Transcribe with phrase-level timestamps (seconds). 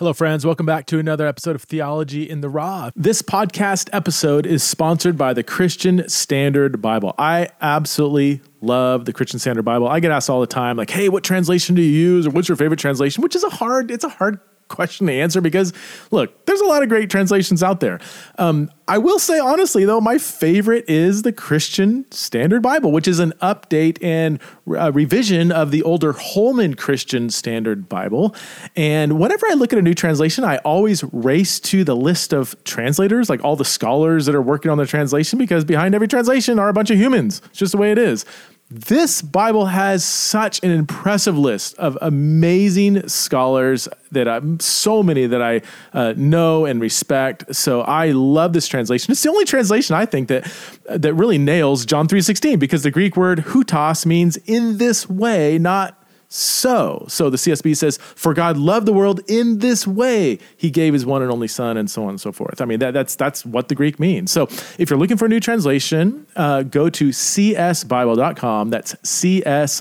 [0.00, 0.46] Hello, friends.
[0.46, 2.88] Welcome back to another episode of Theology in the Raw.
[2.96, 7.14] This podcast episode is sponsored by the Christian Standard Bible.
[7.18, 9.88] I absolutely love the Christian Standard Bible.
[9.88, 12.48] I get asked all the time, like, "Hey, what translation do you use, or what's
[12.48, 14.38] your favorite translation?" Which is a hard, it's a hard
[14.70, 15.74] question to answer because
[16.10, 18.00] look, there's a lot of great translations out there.
[18.38, 23.18] Um, I will say honestly though, my favorite is the Christian Standard Bible, which is
[23.18, 28.34] an update and uh, revision of the older Holman Christian Standard Bible.
[28.74, 32.56] And whenever I look at a new translation, I always race to the list of
[32.64, 36.58] translators, like all the scholars that are working on the translation, because behind every translation
[36.58, 37.42] are a bunch of humans.
[37.46, 38.24] It's just the way it is.
[38.72, 45.42] This Bible has such an impressive list of amazing scholars that I, so many that
[45.42, 45.62] I
[45.92, 47.52] uh, know and respect.
[47.52, 49.10] So I love this translation.
[49.10, 50.48] It's the only translation I think that
[50.88, 55.99] that really nails John 3:16 because the Greek word houtos means in this way, not
[56.32, 57.04] so.
[57.08, 60.38] So the CSB says, For God loved the world in this way.
[60.56, 62.60] He gave his one and only son, and so on and so forth.
[62.60, 64.30] I mean, that, that's, that's what the Greek means.
[64.30, 64.44] So
[64.78, 68.70] if you're looking for a new translation, uh, go to csbible.com.
[68.70, 69.80] That's csbible.com.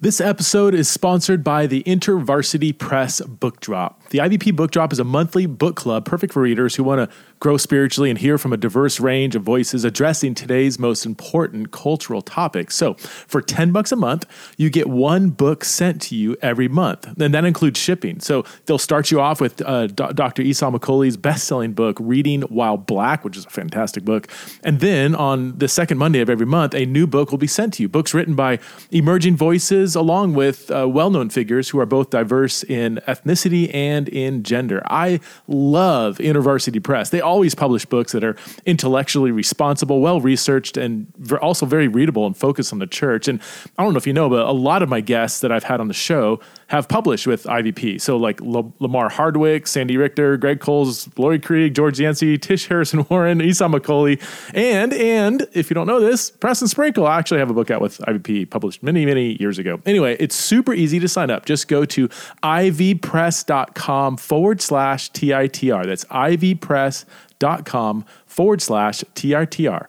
[0.00, 3.97] This episode is sponsored by the InterVarsity Press Book Drop.
[4.10, 7.16] The IVP Book Drop is a monthly book club perfect for readers who want to
[7.40, 12.22] grow spiritually and hear from a diverse range of voices addressing today's most important cultural
[12.22, 12.74] topics.
[12.74, 14.24] So, for 10 bucks a month,
[14.56, 17.06] you get one book sent to you every month.
[17.20, 18.20] And that includes shipping.
[18.20, 20.42] So, they'll start you off with uh, Dr.
[20.42, 24.28] Esau McCaulley's best-selling book Reading While Black, which is a fantastic book.
[24.64, 27.74] And then on the second Monday of every month, a new book will be sent
[27.74, 27.88] to you.
[27.88, 28.58] Books written by
[28.90, 34.42] emerging voices along with uh, well-known figures who are both diverse in ethnicity and in
[34.42, 34.82] gender.
[34.86, 37.08] I love InterVarsity Press.
[37.08, 41.10] They always publish books that are intellectually responsible, well researched, and
[41.40, 43.28] also very readable and focused on the church.
[43.28, 43.40] And
[43.78, 45.80] I don't know if you know, but a lot of my guests that I've had
[45.80, 48.00] on the show have published with IVP.
[48.00, 53.06] So like L- Lamar Hardwick, Sandy Richter, Greg Coles, Laurie Krieg, George Yancey, Tish Harrison
[53.10, 54.20] Warren, Esau McCaulley,
[54.54, 57.06] and and if you don't know this, Preston Sprinkle.
[57.06, 59.80] I actually have a book out with IVP published many many years ago.
[59.86, 61.44] Anyway, it's super easy to sign up.
[61.46, 62.08] Just go to
[62.42, 65.86] ivpress.com forward slash TITR.
[65.86, 69.86] That's ivpress.com forward slash TRTR.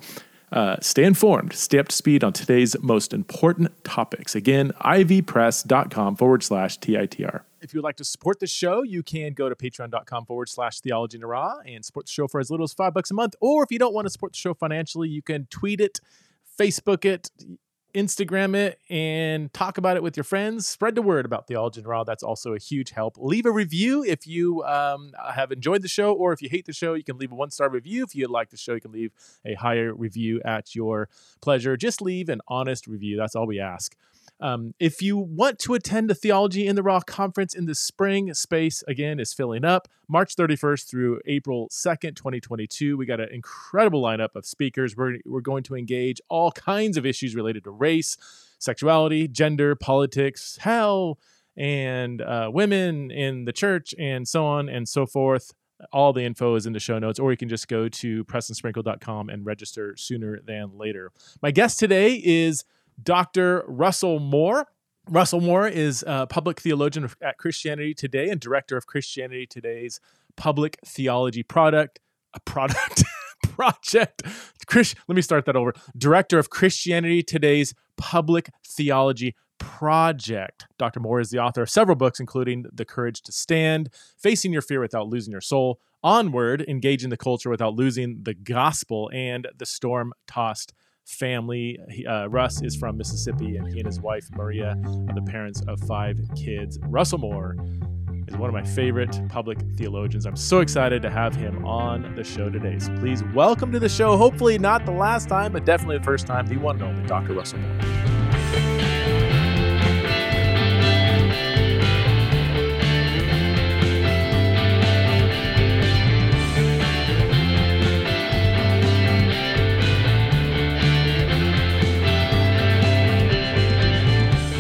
[0.52, 4.36] Uh, stay informed, stay up to speed on today's most important topics.
[4.36, 7.42] Again, ivpress.com forward slash TITR.
[7.62, 10.80] If you would like to support the show, you can go to patreon.com forward slash
[10.80, 13.36] theology raw and support the show for as little as five bucks a month.
[13.42, 16.00] Or if you don't want to support the show financially, you can tweet it,
[16.58, 17.30] Facebook it,
[17.94, 20.68] Instagram it and talk about it with your friends.
[20.68, 22.04] Spread the word about Theology in Raw.
[22.04, 23.16] That's also a huge help.
[23.18, 26.74] Leave a review if you um, have enjoyed the show, or if you hate the
[26.74, 28.04] show, you can leave a one star review.
[28.04, 29.12] If you like the show, you can leave
[29.46, 31.10] a higher review at your
[31.42, 31.78] pleasure.
[31.78, 33.18] Just leave an honest review.
[33.18, 33.96] That's all we ask.
[34.42, 38.34] Um, if you want to attend the Theology in the Raw conference in the spring,
[38.34, 42.96] space again is filling up March 31st through April 2nd, 2022.
[42.96, 44.96] We got an incredible lineup of speakers.
[44.96, 48.16] We're, we're going to engage all kinds of issues related to race,
[48.60, 51.20] sexuality, gender, politics, hell,
[51.58, 55.54] and uh, women in the church, and so on and so forth.
[55.94, 59.30] All the info is in the show notes, or you can just go to prestonsprinkle.com
[59.30, 61.12] and register sooner than later.
[61.42, 62.66] My guest today is
[63.02, 63.64] Dr.
[63.68, 64.68] Russell Moore.
[65.10, 70.00] Russell Moore is a public theologian at Christianity Today and director of Christianity Today's
[70.36, 72.00] public theology product,
[72.34, 73.04] a product
[73.44, 74.24] project.
[74.68, 75.74] Chris, let me start that over.
[75.98, 80.66] Director of Christianity Today's public theology project.
[80.78, 81.00] Dr.
[81.00, 84.82] Moore is the author of several books, including The Courage to Stand, Facing Your Fear
[84.82, 90.14] Without Losing Your Soul, Onward, Engaging the Culture Without Losing the Gospel, and The Storm
[90.28, 90.74] Tossed
[91.06, 91.78] family.
[91.90, 94.76] He, uh, Russ is from Mississippi, and he and his wife, Maria,
[95.08, 96.80] are the parents of five kids.
[96.84, 97.56] Russell Moore
[98.28, 100.26] is one of my favorite public theologians.
[100.26, 102.80] I'm so excited to have him on the show today.
[102.80, 104.18] So please welcome to the show.
[104.18, 107.34] Hopefully, not the last time, but definitely the first time, the one and only Dr.
[107.34, 108.19] Russell Moore.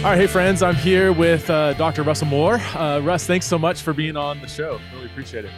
[0.09, 2.01] All right, hey friends, I'm here with uh, Dr.
[2.01, 2.55] Russell Moore.
[2.73, 4.79] Uh, Russ, thanks so much for being on the show.
[4.91, 5.51] Really appreciate it.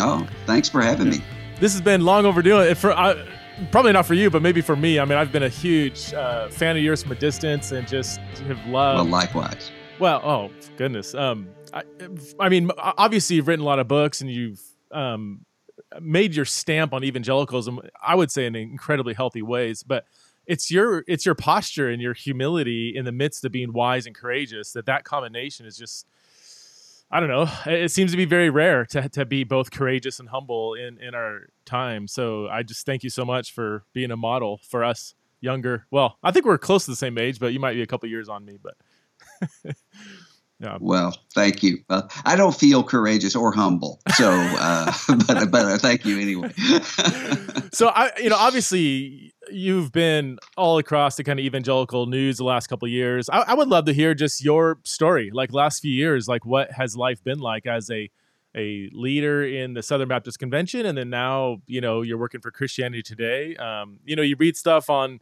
[0.00, 1.22] Oh, thanks for having me.
[1.60, 2.74] This has been long overdue.
[2.74, 3.24] For uh,
[3.70, 4.98] probably not for you, but maybe for me.
[4.98, 8.18] I mean, I've been a huge uh, fan of yours from a distance, and just
[8.48, 8.96] have loved.
[8.96, 9.70] Well, likewise.
[10.00, 11.14] Well, oh goodness.
[11.14, 11.84] Um, I,
[12.40, 14.60] I mean, obviously you've written a lot of books, and you've
[14.90, 15.46] um,
[16.00, 17.80] made your stamp on evangelicalism.
[18.04, 20.04] I would say in incredibly healthy ways, but
[20.46, 24.14] it's your it's your posture and your humility in the midst of being wise and
[24.14, 26.06] courageous that that combination is just
[27.10, 27.48] I don't know.
[27.66, 31.14] It seems to be very rare to to be both courageous and humble in in
[31.14, 32.08] our time.
[32.08, 35.86] So I just thank you so much for being a model for us younger.
[35.90, 38.08] Well, I think we're close to the same age, but you might be a couple
[38.08, 38.58] years on me.
[38.60, 38.76] But
[40.60, 40.78] yeah.
[40.80, 41.78] Well, thank you.
[41.90, 44.92] Uh, I don't feel courageous or humble, so uh,
[45.26, 46.52] but but uh, thank you anyway.
[47.72, 52.44] so I, you know, obviously you've been all across the kind of evangelical news the
[52.44, 53.28] last couple of years.
[53.30, 56.70] I, I would love to hear just your story, like last few years, like what
[56.72, 58.10] has life been like as a
[58.56, 62.52] a leader in the Southern Baptist Convention, and then now you know you're working for
[62.52, 63.56] Christianity Today.
[63.56, 65.20] Um, you know, you read stuff on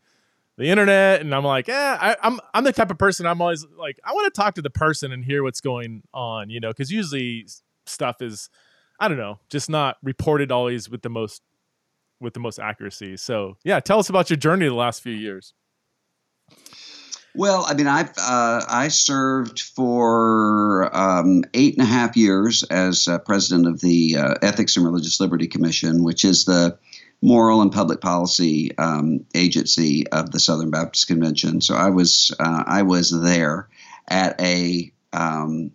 [0.62, 3.40] the internet and i'm like yeah I, am I'm, I'm the type of person i'm
[3.40, 6.60] always like i want to talk to the person and hear what's going on you
[6.60, 7.46] know because usually
[7.86, 8.48] stuff is
[9.00, 11.42] i don't know just not reported always with the most
[12.22, 13.16] with the most accuracy.
[13.16, 15.52] So yeah tell us about your journey the last few years.
[17.34, 23.08] Well, I mean, I've uh, I served for um, eight and a half years as
[23.08, 26.78] uh, president of the uh, Ethics and Religious Liberty Commission, which is the
[27.22, 31.60] moral and public policy um, agency of the Southern Baptist Convention.
[31.60, 33.68] So I was uh, I was there
[34.08, 35.70] at a um,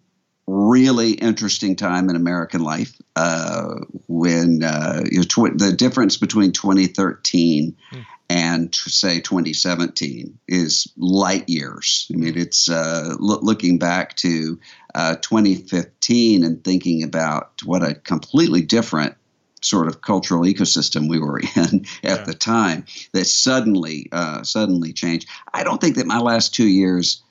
[0.46, 3.76] really interesting time in American life uh,
[4.08, 8.06] when uh, tw- the difference between 2013 mm.
[8.30, 12.10] and say 2017 is light years.
[12.14, 14.60] I mean, it's uh, lo- looking back to
[14.96, 19.16] uh, 2015 and thinking about what a completely different
[19.62, 21.48] sort of cultural ecosystem we were in
[22.04, 22.24] at yeah.
[22.24, 25.28] the time that suddenly uh, suddenly changed.
[25.54, 27.24] I don't think that my last two years.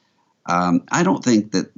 [0.49, 1.73] Um, I don't think that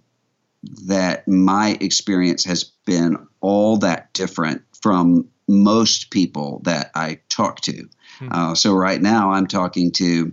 [0.86, 7.88] that my experience has been all that different from most people that I talk to.
[8.18, 8.28] Hmm.
[8.30, 10.32] Uh, so right now I'm talking to.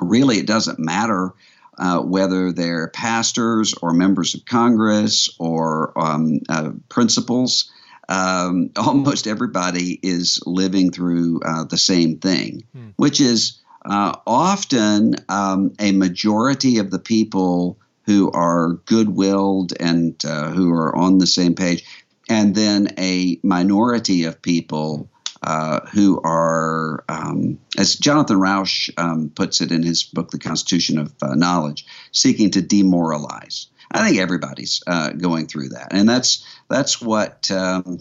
[0.00, 1.32] Really, it doesn't matter.
[1.78, 7.70] Uh, whether they're pastors or members of Congress or um, uh, principals,
[8.08, 12.90] um, almost everybody is living through uh, the same thing, hmm.
[12.96, 20.24] which is uh, often um, a majority of the people who are good willed and
[20.24, 21.84] uh, who are on the same page,
[22.28, 25.08] and then a minority of people.
[25.42, 30.98] Uh, who are, um, as Jonathan Rauch um, puts it in his book, The Constitution
[30.98, 33.68] of uh, Knowledge, seeking to demoralize.
[33.90, 38.00] I think everybody's uh, going through that, and that's that's what um,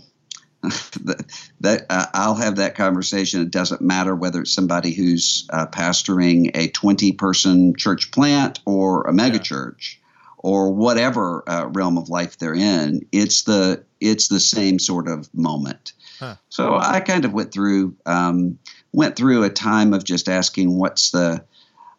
[1.61, 3.41] that, uh, I'll have that conversation.
[3.41, 9.03] It doesn't matter whether it's somebody who's uh, pastoring a 20 person church plant or
[9.03, 9.95] a megachurch.
[9.95, 10.01] Yeah.
[10.37, 15.27] Or whatever uh, realm of life they're in, it's the it's the same sort of
[15.33, 15.93] moment.
[16.19, 16.35] Huh.
[16.49, 18.59] So I kind of went through um,
[18.91, 21.43] went through a time of just asking what's the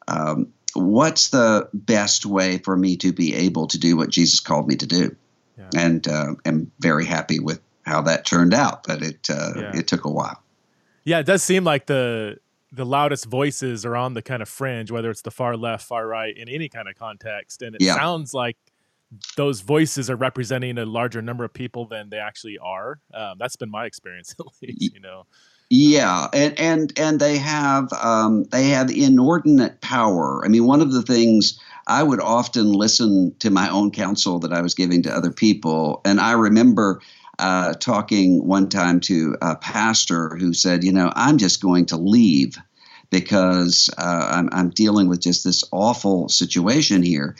[0.06, 4.68] um, what's the best way for me to be able to do what Jesus called
[4.68, 5.16] me to do,
[5.58, 5.70] yeah.
[5.76, 9.76] and uh, am very happy with how that turned out, but it uh, yeah.
[9.76, 10.42] it took a while.
[11.04, 12.38] Yeah, it does seem like the
[12.72, 16.06] the loudest voices are on the kind of fringe, whether it's the far left, far
[16.06, 17.94] right, in any kind of context, and it yeah.
[17.94, 18.56] sounds like
[19.36, 22.98] those voices are representing a larger number of people than they actually are.
[23.14, 25.26] Um, that's been my experience at least, you know.
[25.68, 30.42] Yeah, and and and they have um, they have inordinate power.
[30.44, 31.58] I mean, one of the things
[31.88, 36.02] I would often listen to my own counsel that I was giving to other people,
[36.04, 37.00] and I remember
[37.38, 41.96] uh, talking one time to a pastor who said, You know, I'm just going to
[41.96, 42.56] leave
[43.10, 47.36] because uh, I'm, I'm dealing with just this awful situation here.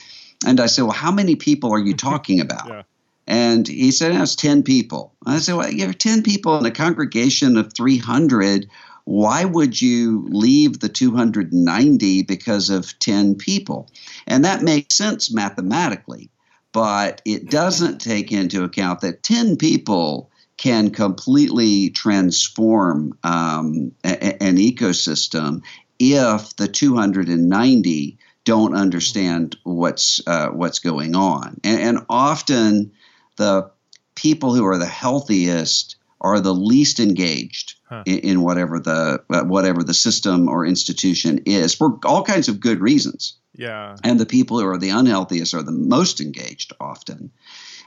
[0.46, 2.68] And I said, Well, how many people are you talking about?
[2.68, 2.82] yeah.
[3.26, 5.14] And he said, It's 10 people.
[5.24, 8.68] I said, Well, you have 10 people in a congregation of 300.
[9.04, 13.90] Why would you leave the 290 because of 10 people?
[14.26, 16.30] And that makes sense mathematically
[16.76, 24.58] but it doesn't take into account that 10 people can completely transform um, a, an
[24.58, 25.62] ecosystem
[25.98, 32.92] if the 290 don't understand what's uh, what's going on, and, and, often
[33.36, 33.70] the
[34.14, 38.02] people who are the healthiest are the least engaged huh.
[38.06, 42.60] in, in, whatever the uh, whatever the system or institution is for all kinds of
[42.60, 43.36] good reasons.
[43.54, 43.96] Yeah.
[44.02, 47.30] And the people who are the unhealthiest are the most engaged often.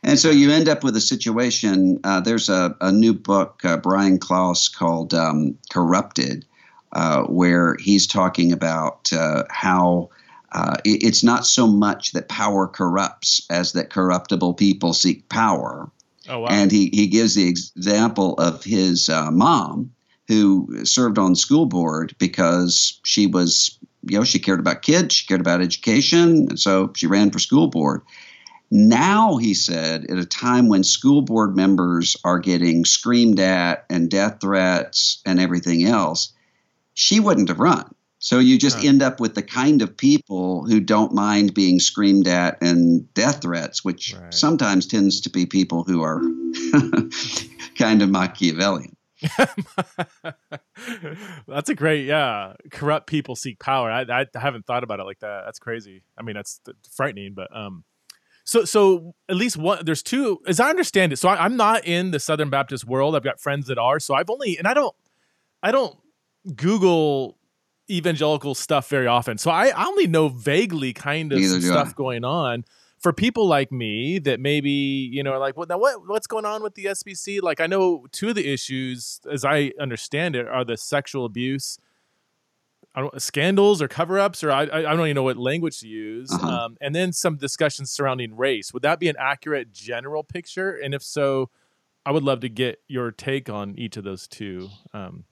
[0.01, 2.00] And so you end up with a situation.
[2.03, 6.46] Uh, there's a, a, new book, uh, Brian Klaas, called um, Corrupted,
[6.94, 10.10] uh, where he's talking about uh, how
[10.51, 15.89] uh, it, it's not so much that power corrupts as that corruptible people seek power.
[16.27, 16.48] Oh, wow.
[16.50, 19.91] And he, he gives the example of his uh, mom,
[20.27, 25.27] who served on school board because she was you know, she cared about kids, she
[25.27, 28.01] cared about education, and so she ran for school board.
[28.72, 34.10] Now, he said, at a time when school board members are getting screamed at and
[34.10, 36.32] death threats and everything else,
[36.94, 37.94] she wouldn't have run.
[38.22, 42.28] So you just end up with the kind of people who don't mind being screamed
[42.28, 44.34] at and death threats, which right.
[44.34, 46.20] sometimes tends to be people who are
[47.78, 48.98] kind of Machiavellian.
[51.48, 52.54] that's a great, yeah.
[52.72, 53.90] Corrupt people seek power.
[53.90, 55.44] I, I haven't thought about it like that.
[55.46, 56.04] That's crazy.
[56.18, 56.60] I mean, that's
[56.92, 57.86] frightening, but um,
[58.44, 59.86] so, so at least one.
[59.86, 61.18] There's two, as I understand it.
[61.18, 63.16] So I, I'm not in the Southern Baptist world.
[63.16, 64.00] I've got friends that are.
[64.00, 64.96] So I've only, and I don't,
[65.64, 65.96] I don't
[66.56, 67.38] Google
[67.89, 69.38] evangelical stuff very often.
[69.38, 72.65] So I, I only know vaguely kind of stuff going on.
[73.00, 76.43] For people like me that maybe you know are like well now what what's going
[76.43, 80.50] on with the SBC like I know two of the issues as I understand it
[80.50, 81.79] are the sexual abuse
[82.93, 86.29] I don't, scandals or cover-ups or I, I don't even know what language to use
[86.29, 86.65] uh-huh.
[86.65, 88.74] um, and then some discussions surrounding race.
[88.74, 90.72] Would that be an accurate general picture?
[90.72, 91.50] And if so
[92.05, 95.24] i would love to get your take on each of those two um,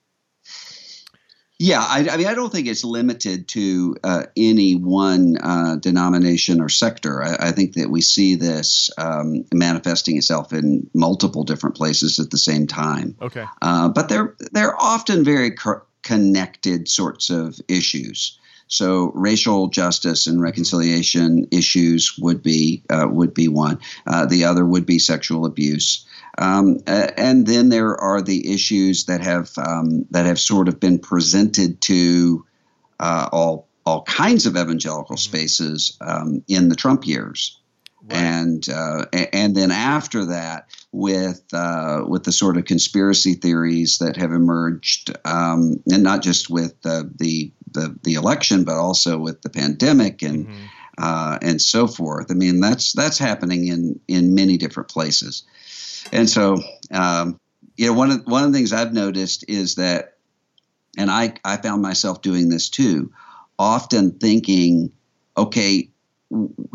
[1.60, 6.62] yeah, I, I, mean, I don't think it's limited to uh, any one uh, denomination
[6.62, 7.24] or sector.
[7.24, 12.30] I, I, think that we see this um, manifesting itself in multiple different places at
[12.30, 13.16] the same time.
[13.20, 18.38] Okay, uh, but they're they're often very co- connected sorts of issues.
[18.68, 23.80] So racial justice and reconciliation issues would be uh, would be one.
[24.06, 26.06] Uh, the other would be sexual abuse.
[26.38, 31.00] Um, and then there are the issues that have um, that have sort of been
[31.00, 32.46] presented to
[33.00, 35.36] uh, all all kinds of evangelical mm-hmm.
[35.36, 37.60] spaces um, in the Trump years.
[38.04, 38.18] Right.
[38.18, 44.18] And uh, and then after that, with uh, with the sort of conspiracy theories that
[44.18, 47.12] have emerged, um, and not just with the,
[47.78, 50.66] the the election, but also with the pandemic and mm-hmm.
[50.98, 52.32] uh, and so forth.
[52.32, 55.44] I mean, that's that's happening in in many different places,
[56.12, 56.58] and so
[56.92, 57.40] um,
[57.76, 60.18] you know one of one of the things I've noticed is that,
[60.98, 63.12] and I I found myself doing this too,
[63.60, 64.92] often thinking,
[65.38, 65.90] okay,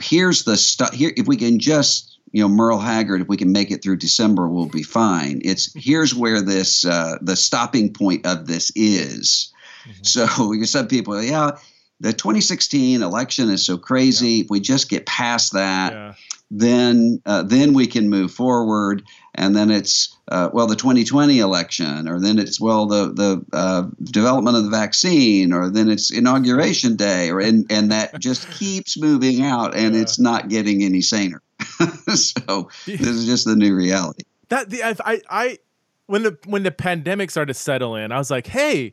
[0.00, 3.52] here's the stuff here if we can just you know Merle Haggard if we can
[3.52, 8.26] make it through December we'll be fine it's here's where this uh, the stopping point
[8.26, 9.52] of this is
[9.84, 10.02] mm-hmm.
[10.02, 11.52] so some people yeah
[12.00, 14.44] the 2016 election is so crazy yeah.
[14.44, 16.14] if we just get past that yeah
[16.52, 19.02] then uh, then we can move forward
[19.34, 23.88] and then it's uh, well the 2020 election or then it's well the the uh,
[24.02, 28.98] development of the vaccine or then it's inauguration day or and and that just keeps
[28.98, 30.02] moving out and yeah.
[30.02, 31.40] it's not getting any saner
[32.14, 35.58] so this is just the new reality that the I, I
[36.04, 38.92] when the when the pandemic started to settle in i was like hey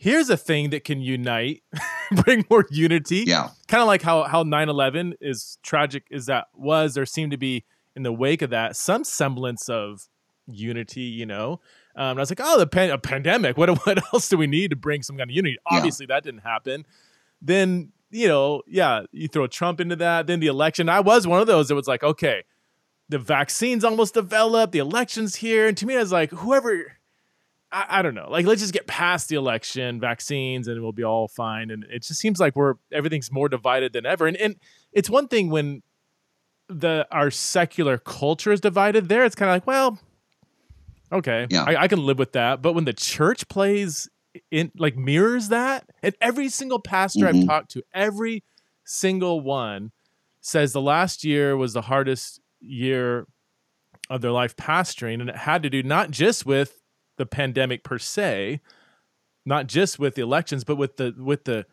[0.00, 1.62] here's a thing that can unite,
[2.24, 3.24] bring more unity.
[3.26, 3.50] Yeah.
[3.68, 7.64] Kind of like how how 9/11 is tragic as that was, there seemed to be
[7.94, 10.08] in the wake of that some semblance of
[10.46, 11.60] unity, you know.
[11.94, 13.56] Um, I was like, oh, the pan- a pandemic.
[13.56, 15.58] What what else do we need to bring some kind of unity?
[15.66, 16.16] Obviously, yeah.
[16.16, 16.86] that didn't happen.
[17.40, 20.26] Then you know, yeah, you throw Trump into that.
[20.26, 20.88] Then the election.
[20.88, 22.42] I was one of those that was like, okay,
[23.08, 26.96] the vaccine's almost developed, the election's here, and to me, I was like, whoever
[27.72, 28.28] I, I, don't know.
[28.28, 31.70] Like, let's just get past the election, vaccines, and we'll be all fine.
[31.70, 34.26] And it just seems like we're everything's more divided than ever.
[34.26, 34.56] And and
[34.92, 35.82] it's one thing when
[36.68, 39.08] the our secular culture is divided.
[39.08, 39.98] There, it's kind of like, well,
[41.12, 41.64] okay, yeah.
[41.64, 42.62] I, I can live with that.
[42.62, 44.08] But when the church plays
[44.50, 47.40] in like mirrors that, and every single pastor mm-hmm.
[47.40, 48.44] I've talked to, every
[48.84, 49.92] single one
[50.40, 53.26] says the last year was the hardest year
[54.08, 56.79] of their life pastoring, and it had to do not just with
[57.20, 58.60] the pandemic per se,
[59.44, 61.66] not just with the elections, but with the with the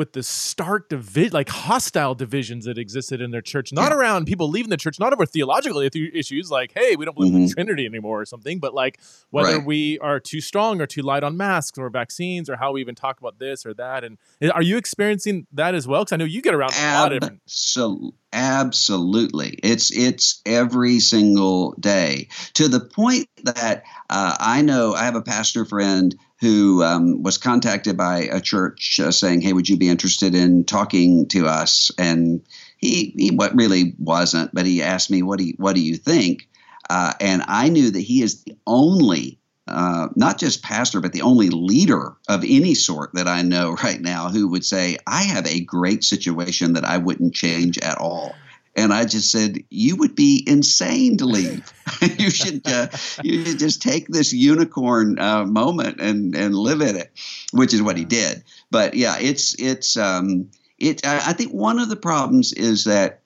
[0.00, 3.98] with the stark division, like hostile divisions that existed in their church, not yeah.
[3.98, 7.42] around people leaving the church, not over theological issues like, hey, we don't believe mm-hmm.
[7.42, 9.66] in the Trinity anymore or something, but like whether right.
[9.66, 12.94] we are too strong or too light on masks or vaccines or how we even
[12.94, 14.02] talk about this or that.
[14.02, 14.16] And
[14.54, 16.02] are you experiencing that as well?
[16.02, 17.42] Because I know you get around a lot of different.
[17.44, 25.04] So absolutely, it's it's every single day to the point that uh, I know I
[25.04, 29.68] have a pastor friend who um, was contacted by a church uh, saying, "Hey, would
[29.68, 32.42] you be interested in talking to us?" And
[32.78, 35.96] he he what really wasn't, but he asked me, "What do you, what do you
[35.96, 36.48] think?"
[36.88, 41.22] Uh, and I knew that he is the only, uh, not just pastor, but the
[41.22, 45.46] only leader of any sort that I know right now who would say, "I have
[45.46, 48.34] a great situation that I wouldn't change at all."
[48.80, 51.72] And I just said, "You would be insane to leave.
[52.18, 52.88] you should uh,
[53.22, 57.10] you should just take this unicorn uh, moment and and live in it,"
[57.52, 58.42] which is what he did.
[58.70, 61.06] But yeah, it's it's um, it.
[61.06, 63.20] I think one of the problems is that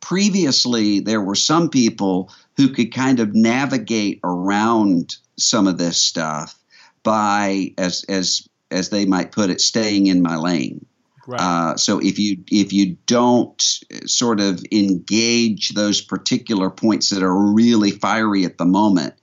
[0.00, 6.58] previously there were some people who could kind of navigate around some of this stuff
[7.02, 10.84] by as as as they might put it staying in my lane
[11.30, 11.40] right.
[11.40, 13.62] uh, so if you if you don't
[14.06, 19.14] sort of engage those particular points that are really fiery at the moment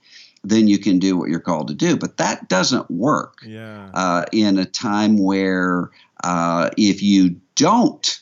[0.44, 3.90] then you can do what you're called to do but that doesn't work yeah.
[3.94, 5.90] uh, in a time where
[6.24, 8.20] uh, if you don't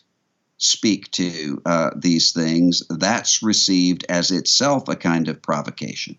[0.58, 6.16] speak to uh, these things, that's received as itself a kind of provocation.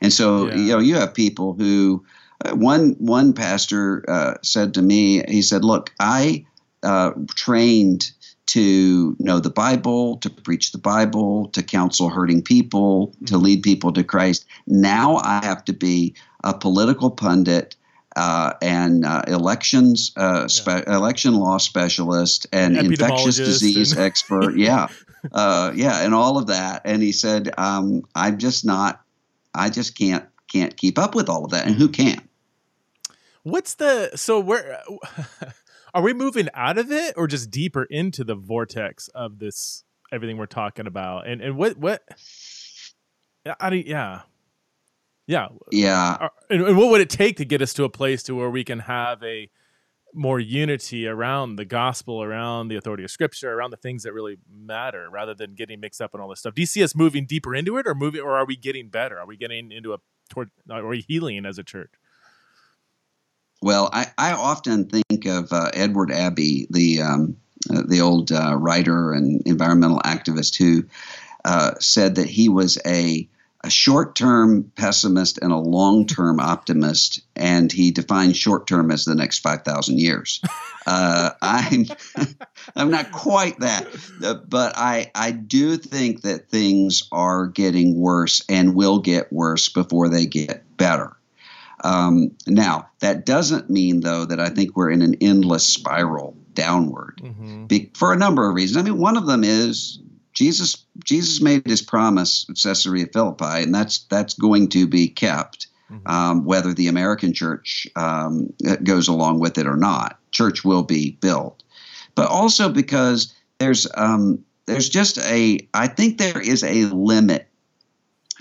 [0.00, 0.54] And so, yeah.
[0.56, 2.04] you know, you have people who,
[2.44, 6.44] uh, one one pastor uh, said to me, he said, "Look, I
[6.82, 8.10] uh, trained
[8.46, 13.24] to know the Bible, to preach the Bible, to counsel hurting people, mm-hmm.
[13.26, 14.46] to lead people to Christ.
[14.66, 16.14] Now I have to be
[16.44, 17.76] a political pundit."
[18.16, 20.96] uh, and uh, elections uh, spe- yeah.
[20.96, 24.56] election law specialist and infectious disease and expert.
[24.56, 24.88] Yeah,
[25.32, 26.82] uh, yeah, and all of that.
[26.86, 29.02] And he said, um, "I'm just not.
[29.54, 31.66] I just can't can't keep up with all of that.
[31.66, 32.26] And who can?"
[33.42, 34.82] What's the so where?
[35.96, 40.36] Are we moving out of it or just deeper into the vortex of this everything
[40.36, 41.26] we're talking about?
[41.26, 42.02] And and what what?
[43.58, 44.20] I yeah.
[45.26, 45.48] Yeah.
[45.72, 46.18] Yeah.
[46.20, 48.50] Uh, and, and what would it take to get us to a place to where
[48.50, 49.48] we can have a
[50.12, 54.36] more unity around the gospel, around the authority of scripture, around the things that really
[54.50, 56.54] matter, rather than getting mixed up in all this stuff.
[56.54, 59.18] Do you see us moving deeper into it, or moving, or are we getting better?
[59.18, 59.98] Are we getting into a
[60.28, 60.50] toward?
[60.70, 61.92] Are we healing as a church?
[63.62, 67.36] Well, I, I often think of uh, Edward Abbey, the um,
[67.70, 70.84] uh, the old uh, writer and environmental activist, who
[71.44, 73.28] uh, said that he was a
[73.66, 79.04] a short term pessimist and a long term optimist, and he defined short term as
[79.04, 80.40] the next 5,000 years.
[80.88, 81.86] Uh, I'm,
[82.76, 83.88] I'm not quite that,
[84.22, 89.68] uh, but I, I do think that things are getting worse and will get worse
[89.68, 91.16] before they get better.
[91.84, 97.20] Um, now, that doesn't mean, though, that I think we're in an endless spiral downward
[97.22, 97.66] mm-hmm.
[97.66, 98.78] Be, for a number of reasons.
[98.78, 100.00] I mean, one of them is
[100.32, 105.68] Jesus Jesus made his promise at Caesarea Philippi, and that's that's going to be kept,
[105.90, 106.06] mm-hmm.
[106.06, 110.18] um, whether the American church um, goes along with it or not.
[110.32, 111.62] Church will be built,
[112.14, 117.48] but also because there's um, there's just a I think there is a limit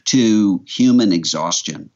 [0.05, 1.89] to human exhaustion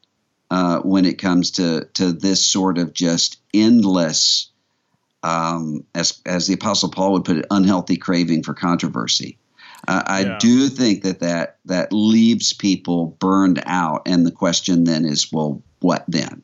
[0.52, 4.50] uh, when it comes to to this sort of just endless,
[5.24, 9.38] um, as as the Apostle Paul would put it, unhealthy craving for controversy.
[9.88, 10.38] Uh, I yeah.
[10.40, 15.62] do think that, that that leaves people burned out, and the question then is, well,
[15.80, 16.42] what then?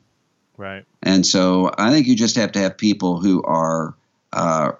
[0.56, 0.84] Right.
[1.02, 3.94] And so I think you just have to have people who are
[4.32, 4.72] uh,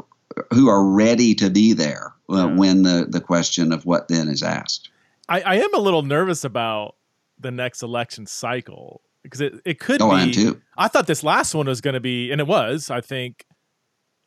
[0.53, 2.55] who are ready to be there uh, yeah.
[2.55, 4.91] when the the question of what then is asked.
[5.29, 6.95] I, I am a little nervous about
[7.39, 10.17] the next election cycle because it, it could oh, be.
[10.17, 10.63] I am too.
[10.77, 12.91] I thought this last one was going to be, and it was.
[12.91, 13.45] I think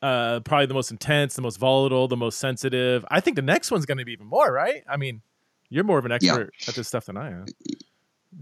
[0.01, 3.05] uh, probably the most intense, the most volatile, the most sensitive.
[3.09, 4.83] I think the next one's going to be even more, right?
[4.87, 5.21] I mean,
[5.69, 6.69] you're more of an expert yeah.
[6.69, 7.45] at this stuff than I am.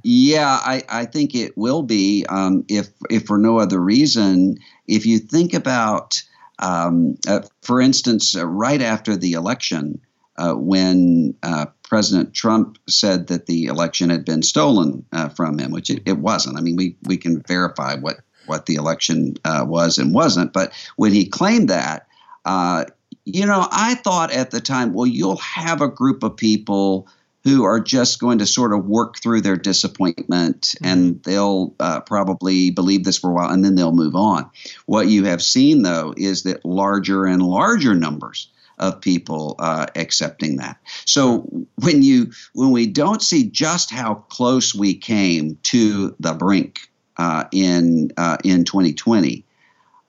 [0.04, 2.26] Yeah, I, I think it will be.
[2.28, 6.22] Um, if if for no other reason, if you think about,
[6.60, 10.02] um, uh, for instance, uh, right after the election,
[10.38, 15.72] uh, when uh, President Trump said that the election had been stolen uh, from him,
[15.72, 16.58] which it, it, wasn't.
[16.58, 20.54] I mean, we we can verify what what the election uh, was and wasn't.
[20.54, 22.08] But when he claimed that,
[22.46, 22.86] uh,
[23.26, 27.08] you know, I thought at the time, well, you'll have a group of people
[27.44, 30.86] who are just going to sort of work through their disappointment mm-hmm.
[30.86, 34.50] and they'll uh, probably believe this for a while and then they'll move on.
[34.86, 40.58] What you have seen, though, is that larger and larger numbers of people uh, accepting
[40.58, 40.78] that.
[41.06, 46.90] So when you when we don't see just how close we came to the brink
[47.18, 49.44] uh, in uh, in 2020.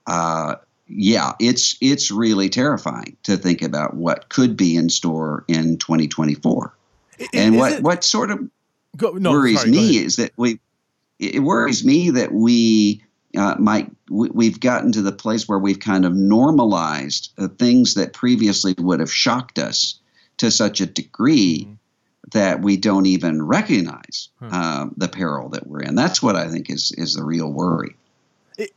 [0.07, 0.55] Uh,
[0.87, 6.73] yeah, it's it's really terrifying to think about what could be in store in 2024.
[7.33, 8.49] and what it, what sort of
[8.97, 10.59] go, no, worries sorry, me is that we
[11.19, 13.03] it worries me that we
[13.37, 17.93] uh, might we, have gotten to the place where we've kind of normalized uh, things
[17.93, 19.99] that previously would have shocked us
[20.37, 21.73] to such a degree mm-hmm
[22.31, 24.53] that we don't even recognize hmm.
[24.53, 25.95] um, the peril that we're in.
[25.95, 27.95] That's what I think is is the real worry.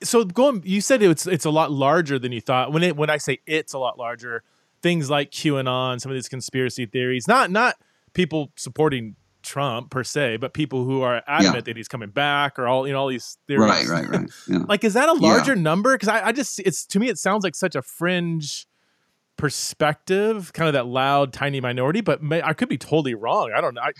[0.02, 2.72] so going, you said it's it's a lot larger than you thought.
[2.72, 4.42] When it when I say it's a lot larger,
[4.80, 7.76] things like QAnon, some of these conspiracy theories, not not
[8.14, 11.60] people supporting Trump per se, but people who are adamant yeah.
[11.72, 13.88] that he's coming back or all you know all these theories.
[13.88, 14.30] Right, right, right.
[14.48, 14.58] Yeah.
[14.68, 15.62] like, is that a larger yeah.
[15.62, 15.94] number?
[15.94, 18.66] Because I, I just it's to me it sounds like such a fringe
[19.36, 23.52] perspective, kind of that loud, tiny minority, but may, I could be totally wrong.
[23.54, 23.82] I don't know.
[23.82, 23.92] I,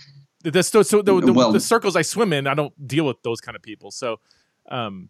[0.43, 3.21] the, so, so the, the, well, the, circles I swim in, I don't deal with
[3.23, 3.91] those kind of people.
[3.91, 4.19] So,
[4.69, 5.09] um,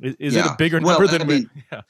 [0.00, 0.46] is, is yeah.
[0.46, 1.80] it a bigger well, number than I mean, yeah.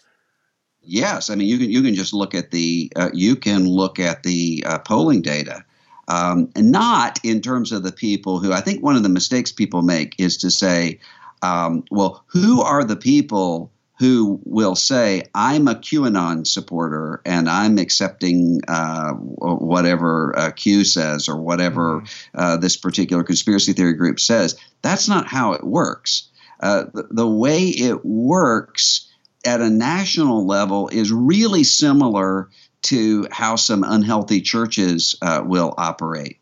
[0.87, 3.99] Yes, I mean you can you can just look at the uh, you can look
[3.99, 5.65] at the uh, polling data,
[6.09, 9.53] um, and not in terms of the people who I think one of the mistakes
[9.53, 10.99] people make is to say,
[11.43, 17.79] um, well, who are the people who will say, I'm a QAnon supporter and I'm
[17.79, 22.39] accepting uh, whatever uh, Q says or whatever mm-hmm.
[22.39, 24.57] uh, this particular conspiracy theory group says.
[24.83, 26.29] That's not how it works.
[26.61, 29.11] Uh, the, the, way it works
[29.45, 32.49] at a national level is really similar
[32.85, 36.39] to how some unhealthy churches uh, will operate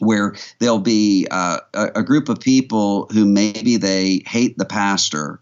[0.00, 5.40] where there'll be uh, a, a, group of people who maybe they hate the pastor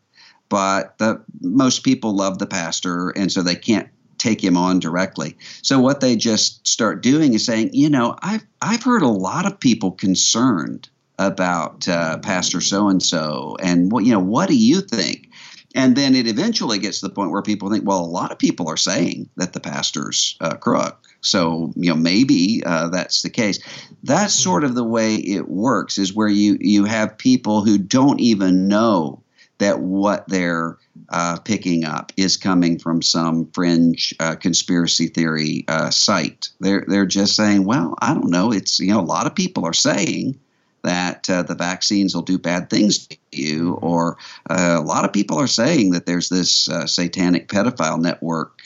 [0.53, 5.35] but the, most people love the pastor, and so they can't take him on directly.
[5.63, 9.47] So what they just start doing is saying, you know, I've I've heard a lot
[9.47, 14.55] of people concerned about uh, Pastor so and so, and what you know, what do
[14.55, 15.31] you think?
[15.75, 18.39] And then it eventually gets to the point where people think, well, a lot of
[18.39, 20.99] people are saying that the pastor's uh, crook.
[21.23, 23.61] So you know maybe uh, that's the case.
[24.03, 24.43] That's hmm.
[24.43, 25.99] sort of the way it works.
[25.99, 29.23] Is where you you have people who don't even know
[29.59, 30.77] that what they're
[31.09, 36.49] uh, picking up is coming from some fringe uh, conspiracy theory uh, site.
[36.59, 38.53] They're they're just saying, well, I don't know.
[38.53, 40.41] It's you know a lot of people are saying
[40.83, 44.17] that uh, the vaccines will do bad things to you, or
[44.51, 48.63] uh, a lot of people are saying that there's this uh, satanic pedophile network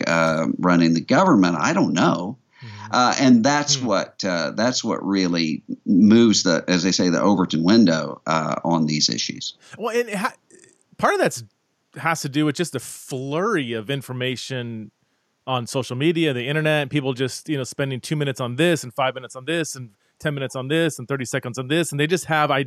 [0.59, 1.57] running the government.
[1.59, 2.38] I don't know.
[2.62, 2.87] Mm-hmm.
[2.90, 3.87] Uh, and that's mm-hmm.
[3.87, 8.87] what uh, that's what really moves the, as they say, the Overton window uh, on
[8.87, 9.55] these issues.
[9.79, 10.35] Well, and ha-
[10.96, 11.44] part of that's
[11.96, 14.90] has to do with just the flurry of information
[15.46, 18.92] on social media, the internet, people just you know spending two minutes on this and
[18.94, 22.00] five minutes on this and ten minutes on this and thirty seconds on this, and
[22.00, 22.66] they just have I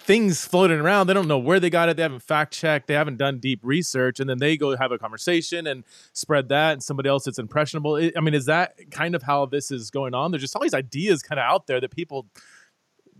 [0.00, 1.06] things floating around.
[1.06, 1.96] They don't know where they got it.
[1.96, 2.86] They haven't fact checked.
[2.86, 6.72] They haven't done deep research, and then they go have a conversation and spread that,
[6.72, 7.96] and somebody else that's impressionable.
[8.16, 10.30] I mean, is that kind of how this is going on?
[10.30, 12.26] There's just all these ideas kind of out there that people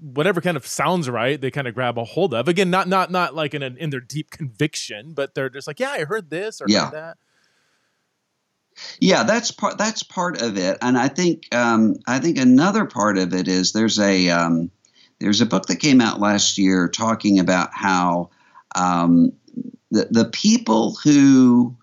[0.03, 2.49] whatever kind of sounds right, they kind of grab a hold of.
[2.49, 5.79] Again, not not not like in a, in their deep conviction, but they're just like,
[5.79, 6.87] yeah, I heard this or yeah.
[6.87, 7.19] heard that.
[9.01, 9.79] Yeah, that's part.
[9.79, 13.73] That's part of it, and I think um, I think another part of it is
[13.73, 14.71] there's a um,
[15.21, 18.31] there's a book that came out last year talking about how
[18.75, 19.33] um,
[19.91, 21.77] the the people who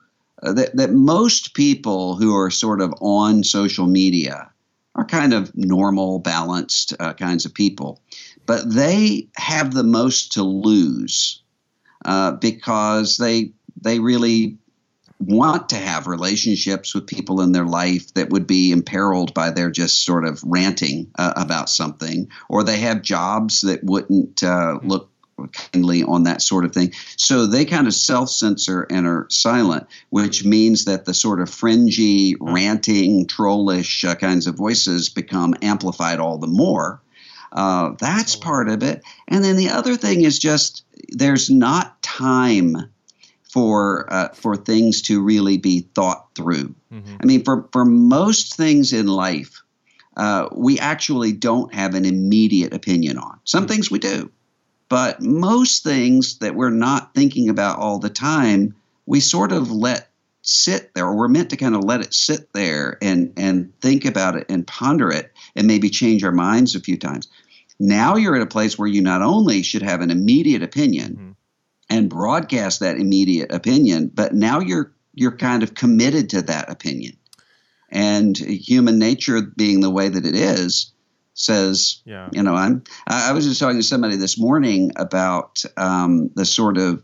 [0.43, 4.49] uh, that, that most people who are sort of on social media
[4.95, 8.01] are kind of normal, balanced uh, kinds of people.
[8.45, 11.41] But they have the most to lose
[12.05, 14.57] uh, because they they really
[15.19, 19.69] want to have relationships with people in their life that would be imperiled by their
[19.69, 25.09] just sort of ranting uh, about something, or they have jobs that wouldn't uh, look
[25.47, 26.93] kindly on that sort of thing.
[27.17, 31.49] So they kind of self censor and are silent, which means that the sort of
[31.49, 37.01] fringy, ranting, trollish uh, kinds of voices become amplified all the more.
[37.51, 39.03] Uh, that's part of it.
[39.27, 42.91] And then the other thing is just there's not time
[43.49, 46.75] for uh, for things to really be thought through.
[46.93, 47.15] Mm-hmm.
[47.21, 49.61] I mean, for for most things in life,
[50.15, 53.39] uh, we actually don't have an immediate opinion on.
[53.43, 53.73] Some mm-hmm.
[53.73, 54.31] things we do.
[54.89, 60.09] But most things that we're not thinking about all the time, we sort of let
[60.41, 64.05] sit there, or we're meant to kind of let it sit there and, and think
[64.05, 67.27] about it and ponder it and maybe change our minds a few times.
[67.79, 71.31] Now you're at a place where you not only should have an immediate opinion mm-hmm.
[71.89, 77.17] And broadcast that immediate opinion, but now you're you're kind of committed to that opinion.
[77.91, 80.93] And human nature being the way that it is,
[81.33, 82.29] says, yeah.
[82.31, 82.83] you know, I'm.
[83.07, 87.01] I, was just talking to somebody this morning about um, the sort of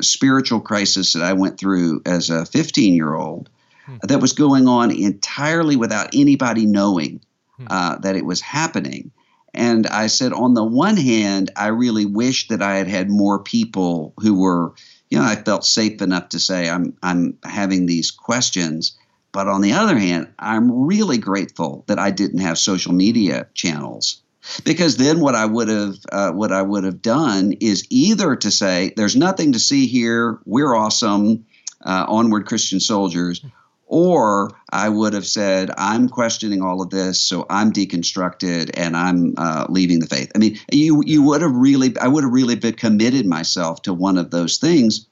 [0.00, 3.48] spiritual crisis that I went through as a 15 year old
[3.86, 3.96] hmm.
[4.02, 7.20] that was going on entirely without anybody knowing
[7.56, 7.66] hmm.
[7.70, 9.10] uh, that it was happening.
[9.54, 13.42] And I said, on the one hand, I really wish that I had had more
[13.42, 14.72] people who were,
[15.08, 18.96] you know, I felt safe enough to say I'm I'm having these questions.
[19.32, 24.22] But on the other hand, I'm really grateful that I didn't have social media channels
[24.64, 28.50] because then what I would have uh, what I would have done is either to
[28.50, 31.46] say there's nothing to see here, we're awesome,
[31.84, 33.44] uh, onward Christian soldiers,
[33.92, 39.34] or I would have said I'm questioning all of this, so I'm deconstructed and I'm
[39.36, 40.30] uh, leaving the faith.
[40.34, 43.92] I mean, you you would have really I would have really been committed myself to
[43.92, 45.06] one of those things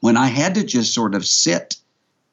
[0.00, 1.76] when I had to just sort of sit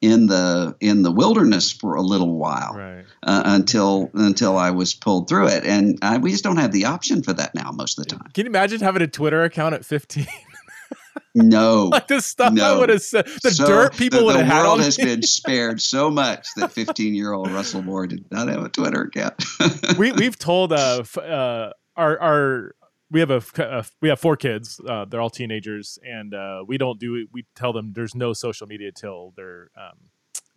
[0.00, 3.04] in the in the wilderness for a little while Right.
[3.22, 6.86] uh, until until I was pulled through it, and I, we just don't have the
[6.86, 8.30] option for that now most of the time.
[8.34, 10.26] Can you imagine having a Twitter account at 15?
[11.34, 12.78] No, like the stuff I No.
[12.80, 15.04] would have said, the So dirt people the, would the have had world has me.
[15.04, 19.02] been spared so much that 15 year old Russell Moore did not have a Twitter
[19.02, 19.34] account.
[19.98, 22.74] we we've told uh, f- uh our our
[23.10, 24.80] we have a, a we have four kids.
[24.88, 28.66] Uh, they're all teenagers, and uh, we don't do we tell them there's no social
[28.66, 29.98] media till they're um,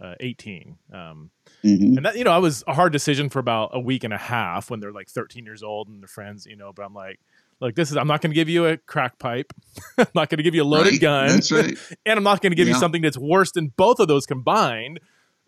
[0.10, 0.78] uh, 18.
[0.94, 1.32] Um,
[1.64, 1.98] Mhm.
[1.98, 4.18] and that you know, I was a hard decision for about a week and a
[4.18, 6.72] half when they're like 13 years old and their friends, you know.
[6.72, 7.20] But I'm like,
[7.60, 9.54] look, this is I'm not going to give you a crack pipe.
[9.98, 11.28] I'm not going to give you a loaded Right, gun.
[11.30, 11.78] That's right.
[12.06, 15.00] and I'm not going to give you something that's worse than both of those combined.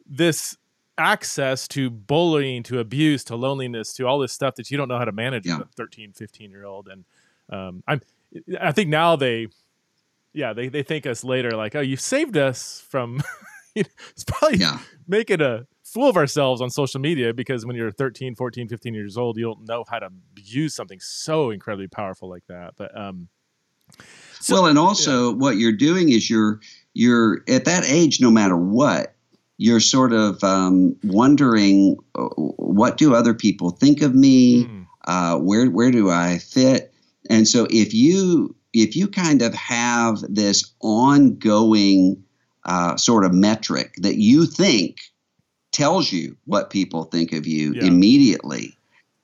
[0.06, 0.58] This
[0.98, 4.98] access to bullying, to abuse, to loneliness, to all this stuff that you don't know
[4.98, 5.56] how to manage Yeah.
[5.56, 6.88] as a 13, 15 year old.
[6.89, 7.06] And
[7.50, 8.02] um, I'm,
[8.60, 9.48] I think now they,
[10.34, 13.22] yeah, they, they thank us later like, oh, you saved us from,
[13.76, 14.80] it's probably Yeah.
[15.08, 19.17] making a fool of ourselves on social media because when you're 13, 14, 15 years
[19.17, 22.73] old, you don't know how to use something so incredibly powerful like that.
[22.78, 23.28] But, um,
[24.39, 26.62] So- well, and also what you're doing is you're
[26.93, 29.15] you're at that age, no matter what,
[29.58, 34.65] you're sort of um, wondering uh, what do other people think of me?
[34.65, 36.93] mm, uh, where where do I fit?
[37.30, 42.23] And so if you if you kind of have this ongoing
[42.63, 44.97] uh, sort of metric that you think
[45.71, 47.86] tells you what people think of you Yeah.
[47.86, 48.75] immediately,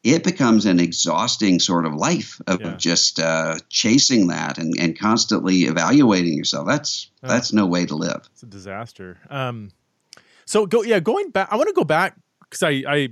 [0.04, 2.76] it becomes an exhausting sort of life of Yeah.
[2.78, 6.68] just uh, chasing that and, and constantly evaluating yourself.
[6.68, 7.30] That's Yeah.
[7.30, 8.22] that's no way to live.
[8.32, 9.18] It's a disaster.
[9.30, 9.72] Um,
[10.46, 11.48] so go yeah, going back.
[11.52, 13.10] I want to go back because I I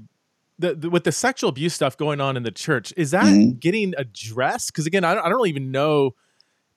[0.60, 3.60] the, the with the sexual abuse stuff going on in the church is that Mhm.
[3.60, 4.72] getting addressed?
[4.72, 6.14] Because again, I don't, I don't even know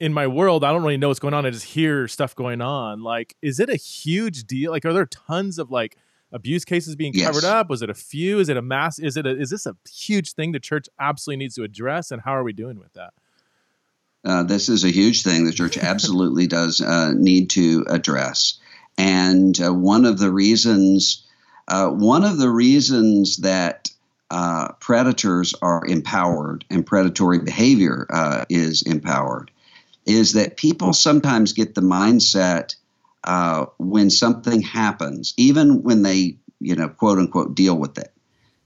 [0.01, 0.65] in my world.
[0.65, 1.45] I don't really know what's going on.
[1.45, 3.03] I just hear stuff going on.
[3.03, 4.71] Like, is it a huge deal?
[4.73, 5.99] Like, are there tons of like
[6.37, 7.27] abuse cases being Yes.
[7.27, 7.69] covered up?
[7.69, 8.39] Was it a few?
[8.39, 8.99] Is it a mass?
[9.01, 12.11] Is it a, is this a huge thing the church absolutely needs to address?
[12.13, 13.15] And how are we doing with that?
[14.25, 18.59] Uh, this is a huge thing the church absolutely does uh, need to address.
[18.99, 21.27] And uh, one of the reasons,
[21.69, 23.91] uh, one of the reasons that
[24.31, 29.51] uh, predators are empowered and predatory behavior uh, is empowered
[30.05, 32.75] is that people sometimes get the mindset
[33.27, 38.13] uh, when something happens, even when they, you know, quote unquote, deal with it,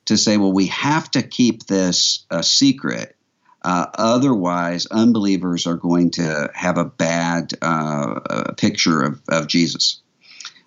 [0.07, 3.16] to say, well, we have to keep this a secret
[3.62, 10.01] uh, otherwise, unbelievers are going to have a bad uh, uh, picture of, of Jesus.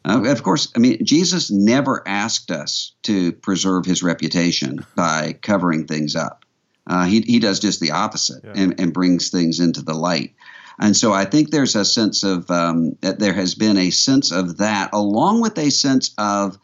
[0.05, 5.87] Uh, of course, I mean, Jesus never asked us to preserve his reputation by covering
[5.87, 6.45] things up.
[6.85, 8.51] Uh, he, he does just the opposite Yeah.
[8.55, 10.35] and, and brings things into the light.
[10.79, 14.31] And so I think there's a sense of, um, that there has been a sense
[14.31, 16.57] of that, along with a sense of,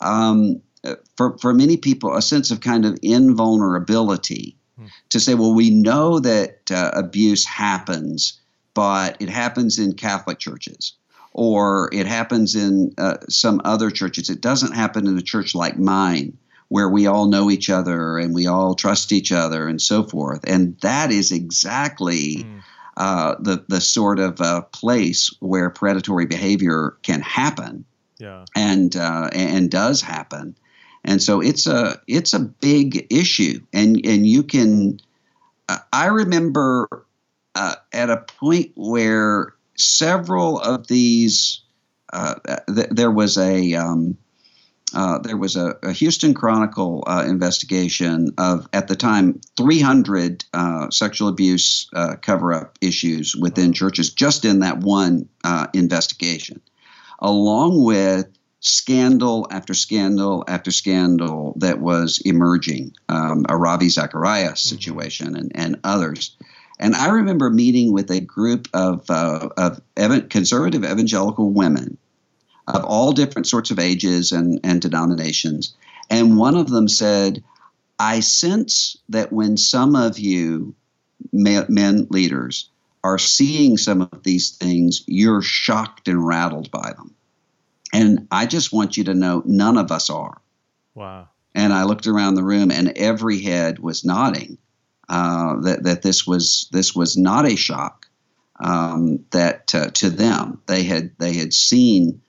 [0.00, 0.60] um,
[1.16, 4.56] for, for many people, a sense of kind of invulnerability
[5.08, 8.38] to say, well, we know that uh, abuse happens,
[8.74, 10.92] but it happens in Catholic churches
[11.32, 14.30] or it happens in uh, some other churches.
[14.30, 16.36] It doesn't happen in a church like mine
[16.68, 20.44] where we all know each other and we all trust each other and so forth.
[20.46, 22.62] And that is exactly Mm.
[22.96, 27.84] Uh, the, the sort of uh, place where predatory behavior can happen
[28.18, 28.44] Yeah.
[28.54, 30.56] and uh, and does happen,
[31.04, 35.00] and so it's a it's a big issue, and and you can.
[35.68, 36.88] Uh, I remember
[37.54, 41.60] uh, at a point where several of these
[42.12, 42.34] uh,
[42.72, 44.16] th- there was a um,
[44.94, 50.90] uh, there was a, a Houston Chronicle uh, investigation of at the time 300 uh,
[50.90, 56.60] sexual abuse uh, cover up issues within churches just in that one uh, investigation
[57.20, 58.28] along with
[58.60, 65.80] scandal after scandal after scandal that was emerging, um, a Ravi Zacharias situation and, and
[65.84, 66.36] others.
[66.78, 71.96] And I remember meeting with a group of, uh, of evan- conservative evangelical women
[72.68, 75.74] of all different sorts of ages and, and denominations.
[76.10, 77.42] And one of them said,
[77.98, 80.74] I sense that when some of you
[81.32, 82.68] men leaders
[83.02, 87.14] are seeing some of these things, you're shocked and rattled by them.
[87.92, 90.40] And I just want you to know none of us are.
[90.94, 91.28] Wow.
[91.54, 94.58] And I looked around the room, and every head was nodding
[95.08, 98.06] uh, that that this was this was not a shock.
[98.58, 102.22] Um, that uh, to them they had they had seen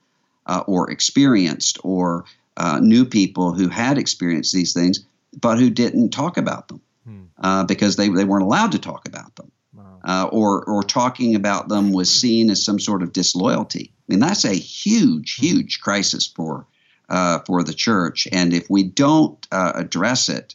[0.48, 2.24] uh, or experienced or
[2.56, 5.04] uh, knew people who had experienced these things,
[5.40, 7.22] but who didn't talk about them Hmm.
[7.42, 10.00] uh, because they, they weren't allowed to talk about them Wow.
[10.04, 13.92] uh, or or talking about them was seen as some sort of disloyalty.
[13.94, 16.66] I mean, that's a huge, huge crisis for
[17.08, 18.28] uh, for the church.
[18.32, 20.54] And if we don't uh, address it,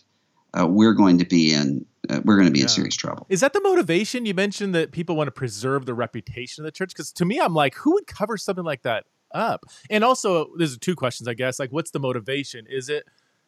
[0.53, 2.65] uh, we're going to be in uh, we're going to be yeah.
[2.65, 3.25] in serious trouble.
[3.29, 4.25] Is that the motivation?
[4.25, 6.89] You mentioned that people want to preserve the reputation of the church.
[6.89, 9.65] Because to me, I'm like, who would cover something like that up?
[9.89, 11.60] And also, there's two questions, I guess.
[11.60, 12.65] Like, what's the motivation?
[12.69, 13.06] Is it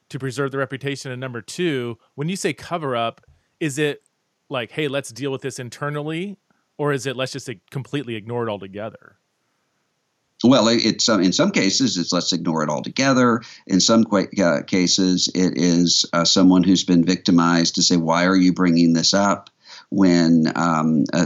[0.10, 1.12] to preserve the reputation?
[1.12, 3.22] And number two, when you say cover up,
[3.60, 4.04] is it
[4.50, 6.38] like, hey, let's deal with this internally,
[6.78, 9.18] or is it let's just completely ignore it altogether?
[10.44, 13.42] Well, it's um, in some cases it's let's ignore it altogether.
[13.68, 18.36] In some uh, cases, it is uh, someone who's been victimized to say, "Why are
[18.36, 19.50] you bringing this up?"
[19.90, 20.52] When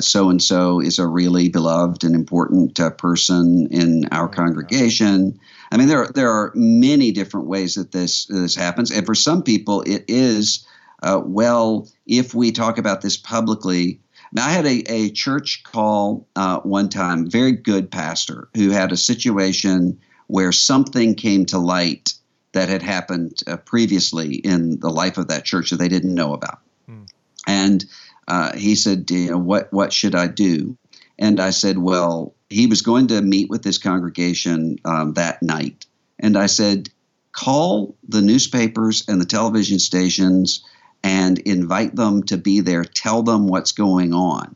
[0.02, 5.40] so and so is a really beloved and important uh, person in our oh, congregation.
[5.72, 9.16] I mean, there are, there are many different ways that this this happens, and for
[9.16, 10.66] some people, it is
[11.04, 14.00] uh, well if we talk about this publicly
[14.32, 18.92] now, I had a, a church call uh, one time, very good pastor, who had
[18.92, 22.14] a situation where something came to light
[22.52, 26.34] that had happened uh, previously in the life of that church that they didn't know
[26.34, 26.60] about.
[26.86, 27.04] Hmm.
[27.48, 27.86] And
[28.30, 30.78] uh, he said, you know, what, what should I do?
[31.18, 35.86] And I said, well, he was going to meet with this congregation um, that night.
[36.20, 36.90] And I said,
[37.32, 40.64] call the newspapers and the television stations
[41.04, 44.56] and invite them to be there, tell them what's going on.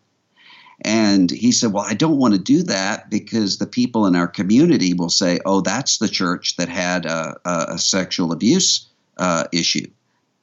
[0.81, 4.27] And he said, Well, I don't want to do that because the people in our
[4.27, 9.89] community will say, Oh, that's the church that had a, a, sexual abuse uh, issue.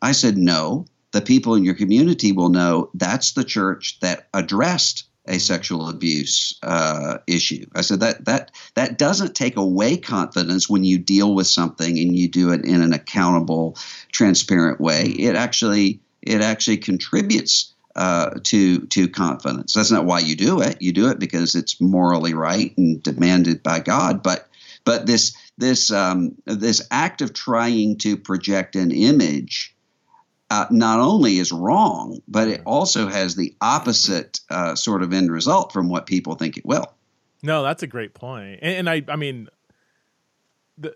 [0.00, 5.04] I said, No, the people in your community will know that's the church that addressed
[5.26, 7.66] a sexual abuse uh, issue.
[7.74, 12.16] I said that that that doesn't take away confidence when you deal with something and
[12.16, 13.76] you do it in an accountable,
[14.12, 15.06] transparent way.
[15.06, 19.74] It actually it actually contributes uh, to to confidence.
[19.74, 20.80] That's not why you do it.
[20.80, 24.22] You do it because it's morally right and demanded by God.
[24.22, 24.48] But
[24.84, 29.74] but this this um, this act of trying to project an image
[30.50, 35.30] uh, not only is wrong, but it also has the opposite uh, sort of end
[35.30, 36.92] result from what people think it will.
[37.42, 39.48] No, that's a great point, and, and I, I mean,
[40.76, 40.94] the,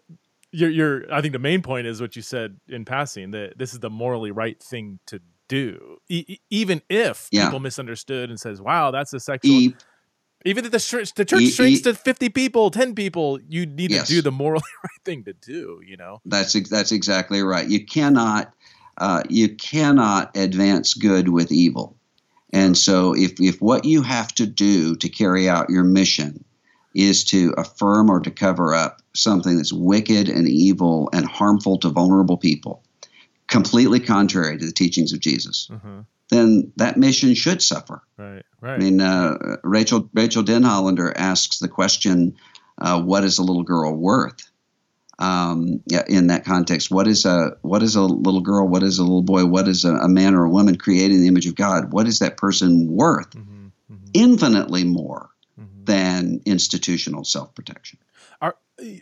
[0.51, 3.73] your, your, I think the main point is what you said in passing that this
[3.73, 7.47] is the morally right thing to do, e- even if yeah.
[7.47, 9.75] people misunderstood and says, "Wow, that's a sexual." E-
[10.45, 13.91] even if the church, the church e- shrinks to fifty people, ten people, you need
[13.91, 14.09] yes.
[14.09, 15.81] to do the morally right thing to do.
[15.87, 17.69] You know, that's that's exactly right.
[17.69, 18.53] You cannot
[18.99, 21.97] uh, you cannot advance good with evil.
[22.53, 26.45] And so, if, if what you have to do to carry out your mission
[26.95, 31.89] is to affirm or to cover up something that's wicked and evil and harmful to
[31.89, 32.85] vulnerable people,
[33.49, 36.01] completely contrary to the teachings of Jesus, mm-hmm.
[36.31, 38.03] then that mission should suffer.
[38.17, 38.75] Right, right.
[38.75, 42.37] I mean, uh, Rachel Rachel Denhollander asks the question,
[42.79, 44.49] uh, "What is a little girl worth?"
[45.19, 46.91] Um, in that context.
[46.91, 48.67] What is a what is a little girl?
[48.67, 49.47] What is a little boy?
[49.47, 51.93] What is a, a man or a woman created in the image of God?
[51.93, 53.31] What is that person worth?
[53.31, 54.05] Mm-hmm, mm-hmm.
[54.15, 55.85] Infinitely more mm-hmm.
[55.85, 57.99] than institutional self protection.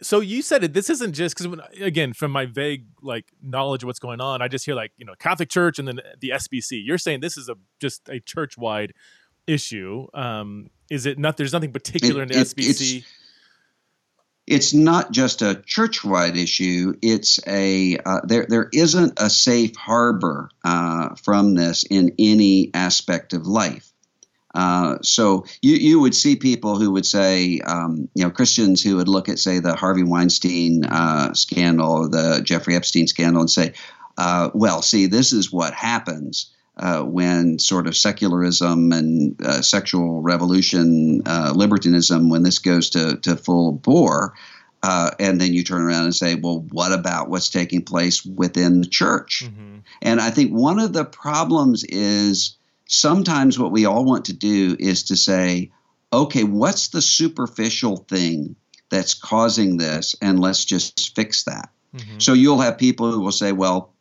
[0.02, 0.74] So you said it.
[0.74, 4.48] This isn't just because again, from my vague like knowledge of what's going on, I
[4.48, 6.82] just hear like you know Catholic Church and then the SBC.
[6.84, 8.92] You're saying this is a just a church wide
[9.46, 10.08] issue.
[10.12, 11.38] Um, is it not?
[11.38, 13.04] There's nothing particular it, in the it, SBC
[14.52, 16.94] it's not just a church-wide issue.
[17.00, 18.46] It's a uh, there.
[18.46, 23.90] There isn't a safe harbor uh, from this in any aspect of life.
[24.54, 28.96] Uh, so you you would see people who would say, um, you know, Christians who
[28.96, 33.50] would look at say the Harvey Weinstein uh, scandal or the Jeffrey Epstein scandal and
[33.50, 33.72] say,
[34.18, 40.22] uh, well, see, this is what happens uh, when sort of secularism and uh, sexual
[40.22, 44.34] revolution, uh, libertinism, when this goes to, to full bore,
[44.82, 48.80] uh, and then you turn around and say, well, what about what's taking place within
[48.80, 49.44] the church?
[49.46, 49.78] Mm-hmm.
[50.00, 52.56] And I think one of the problems is
[52.86, 55.70] sometimes what we all want to do is to say,
[56.12, 58.56] okay, what's the superficial thing
[58.90, 60.16] that's causing this?
[60.20, 61.70] And let's just fix that.
[61.94, 62.18] Mm-hmm.
[62.18, 63.92] So you'll have people who will say, well,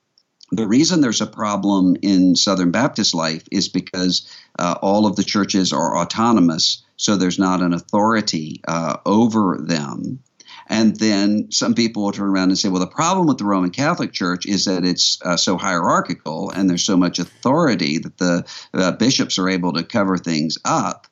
[0.51, 4.29] the reason there's a problem in Southern Baptist life is because
[4.59, 10.19] uh, all of the churches are autonomous, so there's not an authority uh, over them.
[10.67, 13.71] And then some people will turn around and say, well, the problem with the Roman
[13.71, 18.45] Catholic Church is that it's uh, so hierarchical and there's so much authority that the
[18.73, 21.07] uh, bishops are able to cover things up.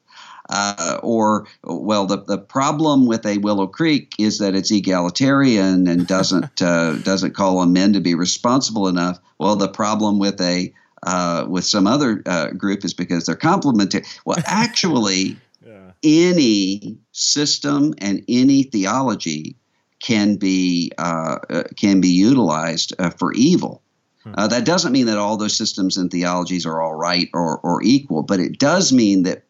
[0.49, 6.07] Uh, or, well, the, the problem with a Willow Creek is that it's egalitarian and
[6.07, 9.19] doesn't uh, doesn't call on men to be responsible enough.
[9.37, 10.73] Well, the problem with a
[11.03, 14.03] uh, with some other uh, group is because they're complementary.
[14.25, 15.91] Well, actually, yeah.
[16.03, 19.55] any system and any theology
[20.01, 23.81] can be uh, uh can be utilized uh, for evil.
[24.23, 24.33] Hmm.
[24.35, 27.81] Uh, that doesn't mean that all those systems and theologies are all right or, or
[27.83, 29.43] equal, but it does mean that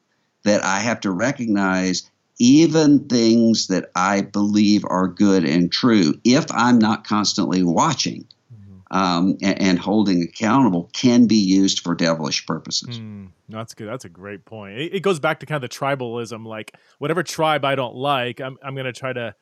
[0.43, 2.09] that I have to recognize
[2.39, 8.97] even things that I believe are good and true, if I'm not constantly watching mm-hmm.
[8.97, 12.97] um, and, and, holding accountable, can be used for devilish purposes.
[12.97, 13.89] Mm, that's good.
[13.89, 14.77] That's a great point.
[14.77, 18.39] It, it, goes back to kind of the tribalism, like whatever tribe I don't like,
[18.39, 19.35] I'm, I'm going to try to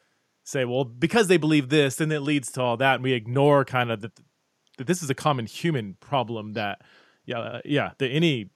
[0.43, 3.63] say, well, because they believe this, then it leads to all that, and we ignore
[3.63, 4.19] kind of that,
[4.79, 6.81] that this is a common human problem that,
[7.25, 8.49] yeah, yeah, that any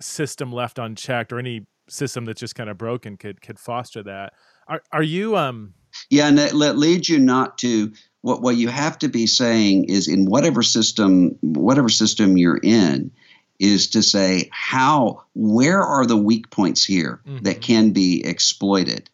[0.00, 4.32] system left unchecked or any system that's just kind of broken could could foster that.
[4.68, 5.74] Are are you um?
[6.10, 10.08] Yeah, and that leads you not to what what you have to be saying is
[10.08, 13.12] in whatever system whatever system you're in
[13.60, 17.44] is to say how where are the weak points here mm-hmm.
[17.44, 19.08] that can be exploited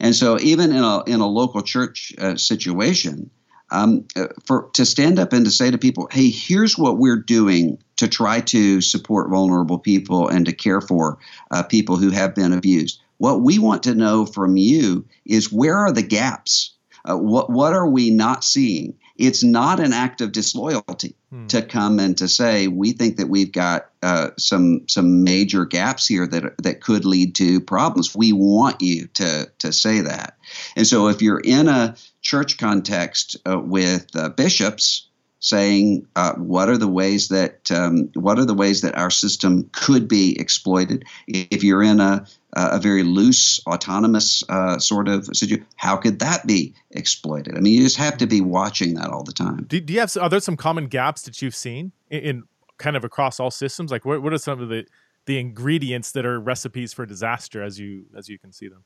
[0.00, 3.30] and so even in a in a local church uh, situation
[3.70, 7.16] um, uh, for to stand up and to say to people, "Hey, here's what we're
[7.16, 11.18] doing to try to support vulnerable people and to care for
[11.50, 13.00] uh, people who have been abused.
[13.18, 16.74] What we want to know from you is where are the gaps?
[17.08, 18.94] Uh, what what are we not seeing?
[19.16, 21.46] It's not an act of disloyalty hmm.
[21.46, 26.06] to come and to say we think that we've got uh, some some major gaps
[26.06, 28.14] here that that could lead to problems.
[28.16, 30.36] We want you to to say that.
[30.76, 35.08] And so if you're in a church context uh, with uh, bishops
[35.44, 39.68] saying uh, what are the ways that um, what are the ways that our system
[39.72, 41.04] could be exploited.
[41.26, 42.26] If you're in a
[42.56, 47.56] a very loose, autonomous uh, sort of situation, how could that be exploited?
[47.56, 49.66] I mean, you just have to be watching that all the time.
[49.68, 52.42] Do, do you have are there some common gaps that you've seen in, in
[52.78, 53.90] kind of across all systems?
[53.90, 54.86] Like, what, what are some of the
[55.26, 58.84] the ingredients that are recipes for disaster as you as you can see them?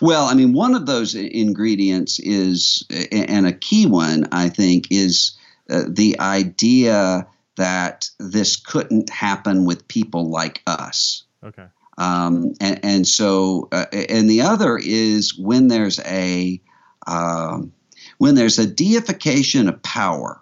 [0.00, 5.36] Well, I mean, one of those ingredients is, and a key one, I think, is
[5.70, 11.24] uh, the idea that this couldn't happen with people like us.
[11.42, 11.66] Okay.
[11.98, 16.60] Um, and, and, so, uh, and the other is when there's a
[17.06, 17.58] uh,
[18.18, 20.40] when there's a deification of power.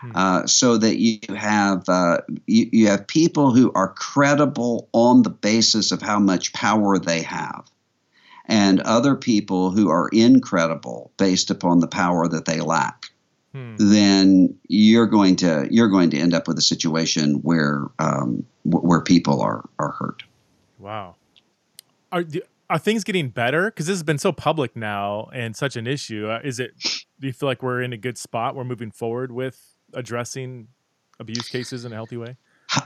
[0.00, 0.10] Hmm.
[0.14, 5.30] Uh, so that you have uh, you, you have people who are credible on the
[5.30, 7.70] basis of how much power they have
[8.46, 13.06] and other people who are incredible based upon the power that they lack,
[13.52, 13.76] hmm.
[13.78, 19.00] then you're going to you're going to end up with a situation where um, where
[19.00, 20.22] people are are hurt.
[20.78, 21.16] Wow.
[22.10, 22.24] Are
[22.68, 23.66] are things getting better?
[23.66, 26.28] Because this has been so public now and such an issue.
[26.28, 26.72] Uh, is it?
[27.20, 28.56] Do you feel like we're in a good spot?
[28.56, 30.68] We're moving forward with addressing
[31.20, 32.36] abuse cases in a healthy way.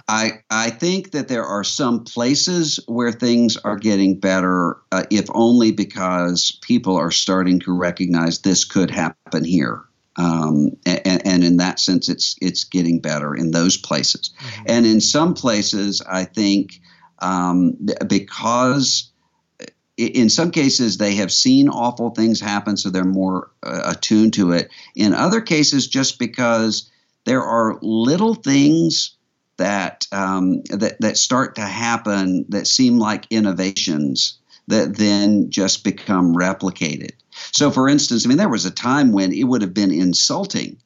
[0.08, 5.26] I I think that there are some places where things are getting better, uh, if
[5.32, 9.82] only because people are starting to recognize this could happen here.
[10.18, 14.30] Um, and, and, in that sense, it's it's getting better in those places.
[14.38, 14.64] Mm-hmm.
[14.68, 16.80] And in some places, I think
[17.18, 17.76] um,
[18.06, 19.12] because
[19.98, 24.52] in some cases they have seen awful things happen, so they're more uh, attuned to
[24.52, 24.70] it.
[24.94, 26.90] In other cases, just because
[27.24, 29.15] there are little things
[29.56, 34.38] that um, that that start to happen that seem like innovations
[34.68, 37.12] that then just become replicated.
[37.52, 40.78] So, for instance, I mean, there was a time when it would have been insulting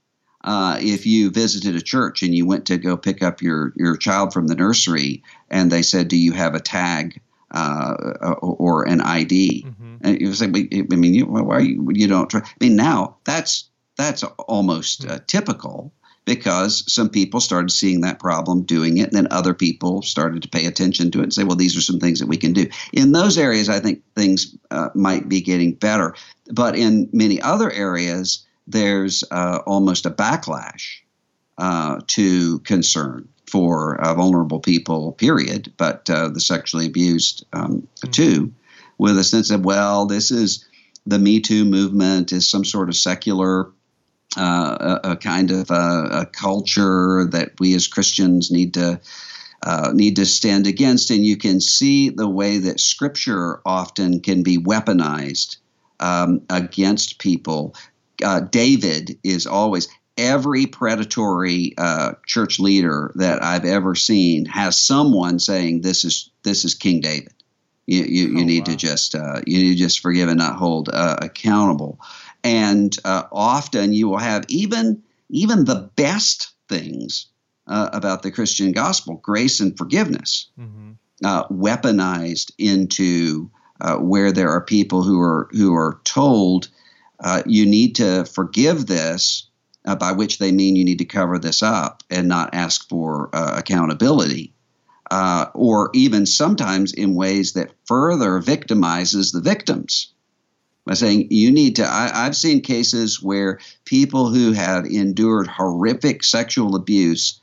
[0.42, 3.96] uh, if you visited a church and you went to go pick up your your
[3.96, 9.00] child from the nursery, and they said, "Do you have a tag?" Uh, or an
[9.00, 9.96] ID, mm-hmm.
[10.02, 12.40] and you say, "I mean, you, why you, you don't?" Try?
[12.40, 15.92] I mean, now that's that's almost uh, typical
[16.31, 20.49] because some people started seeing that problem doing it, and then other people started to
[20.49, 22.68] pay attention to it and say, well, these are some things that we can do.
[22.93, 26.14] In those areas, I think things uh, might be getting better.
[26.53, 31.01] But in many other areas, there's uh, almost a backlash
[31.59, 38.11] uh, to concern for uh, vulnerable people, period, but uh, the sexually abused um, mm-hmm.
[38.12, 38.53] too,
[38.99, 40.64] with a sense of, well, this is
[41.07, 43.72] the Me Too movement is some sort of secular
[44.37, 49.01] a, a, kind of a, a, culture that we as Christians need to
[49.62, 51.11] uh, need to stand against.
[51.11, 55.57] And you can see the way that Scripture often can be weaponized
[55.99, 57.74] um, against people.
[58.24, 65.39] Uh, David is always every predatory uh, church leader that I've ever seen has someone
[65.39, 67.33] saying this is this is King David.
[67.87, 68.72] You, you, oh, need wow.
[68.72, 71.99] to just uh, you need to just forgive and not hold uh, accountable.
[72.43, 77.26] And uh, often you will have even even the best things
[77.66, 80.49] uh, about the Christian gospel, grace and forgiveness.
[80.59, 80.91] Mm-hmm.
[81.24, 86.68] uh, weaponized into uh, where there are people who are who are told
[87.22, 89.47] uh, you need to forgive this,
[89.84, 93.30] uh, by which they mean you need to cover this up and not ask for
[93.34, 94.55] uh, accountability,
[95.11, 100.12] uh, or even sometimes in ways that further victimizes the victims.
[100.87, 106.24] By saying you need to, I, I've seen cases where people who have endured horrific
[106.24, 107.41] sexual abuse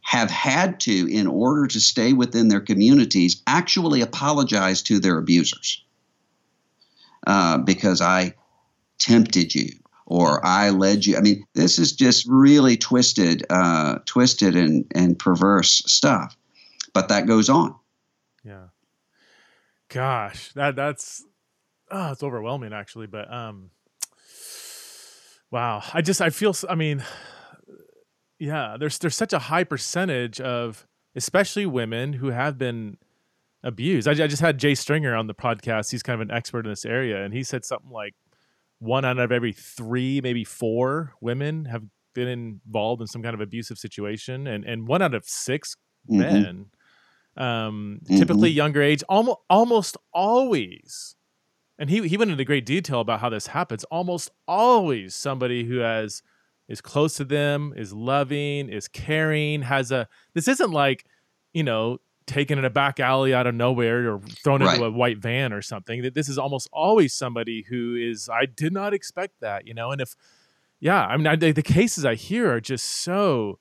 [0.00, 5.84] have had to, in order to stay within their communities, actually apologize to their abusers.
[7.26, 8.34] Uh, because I
[8.98, 9.70] tempted you
[10.06, 11.16] or I led you.
[11.16, 16.36] I mean, this is just really twisted, uh, twisted and, and perverse stuff.
[16.94, 17.74] But that goes on.
[18.44, 18.68] Yeah.
[19.88, 21.24] Gosh, that that's
[21.90, 23.06] oh, it's overwhelming actually.
[23.06, 23.70] But um,
[25.50, 27.04] wow, I just I feel I mean
[28.38, 32.98] yeah, there's there's such a high percentage of especially women who have been
[33.62, 34.06] abused.
[34.06, 35.90] I, I, just had Jay Stringer on the podcast.
[35.90, 38.14] He's kind of an expert in this area, and he said something like
[38.78, 41.82] one out of every three, maybe four women have
[42.14, 45.76] been involved in some kind of abusive situation, and and one out of 6
[46.10, 46.18] mm-hmm.
[46.18, 46.66] men,
[47.36, 48.18] um, mm-hmm.
[48.18, 51.14] typically younger age, almost almost always.
[51.78, 53.84] And he, he went into great detail about how this happens.
[53.84, 56.22] Almost always somebody who has
[56.68, 61.04] is close to them, is loving, is caring, has a this isn't like,
[61.52, 64.74] you know, taken in a back alley out of nowhere or thrown right.
[64.74, 66.02] into a white van or something.
[66.02, 69.92] That this is almost always somebody who is I did not expect that, you know.
[69.92, 70.16] And if
[70.80, 73.58] yeah, I mean I, the cases I hear are just so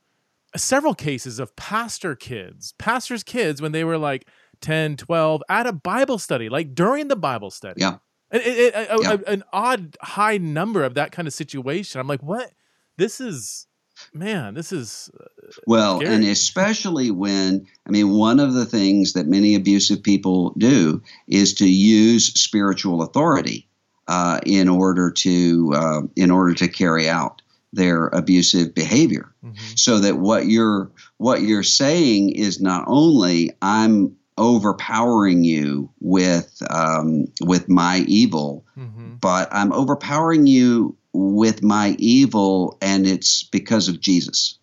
[0.55, 4.27] several cases of pastor kids, pastors kids when they were like
[4.61, 7.81] 10, 12 at a Bible study, like during the Bible study.
[7.81, 7.97] Yeah.
[8.31, 9.11] It, it, it, yeah.
[9.11, 12.01] A, an odd high number of that kind of situation.
[12.01, 12.51] I'm like, what?
[12.97, 13.67] this is
[14.13, 15.25] man this is uh,
[15.67, 16.13] well scary.
[16.13, 21.53] and especially when i mean one of the things that many abusive people do is
[21.53, 23.67] to use spiritual authority
[24.07, 27.41] uh, in order to uh, in order to carry out
[27.73, 29.55] their abusive behavior mm-hmm.
[29.75, 37.25] so that what you're what you're saying is not only i'm overpowering you with um,
[37.41, 39.15] with my evil mm-hmm.
[39.15, 44.57] but i'm overpowering you with my evil, and it's because of Jesus.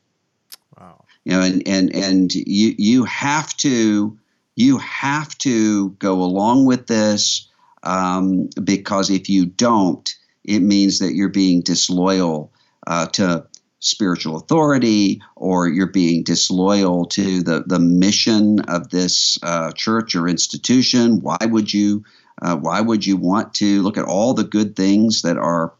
[0.79, 1.05] Wow.
[1.25, 4.19] You know, and and and you you have to
[4.55, 7.49] you have to go along with this
[7.83, 10.15] um, because if you don't,
[10.45, 12.53] it means that you're being disloyal
[12.87, 13.47] uh, to
[13.85, 20.29] spiritual authority or you're being disloyal to the, the mission of this uh, church or
[20.29, 22.05] institution why would you
[22.41, 25.73] uh, why would you want to look at all the good things that are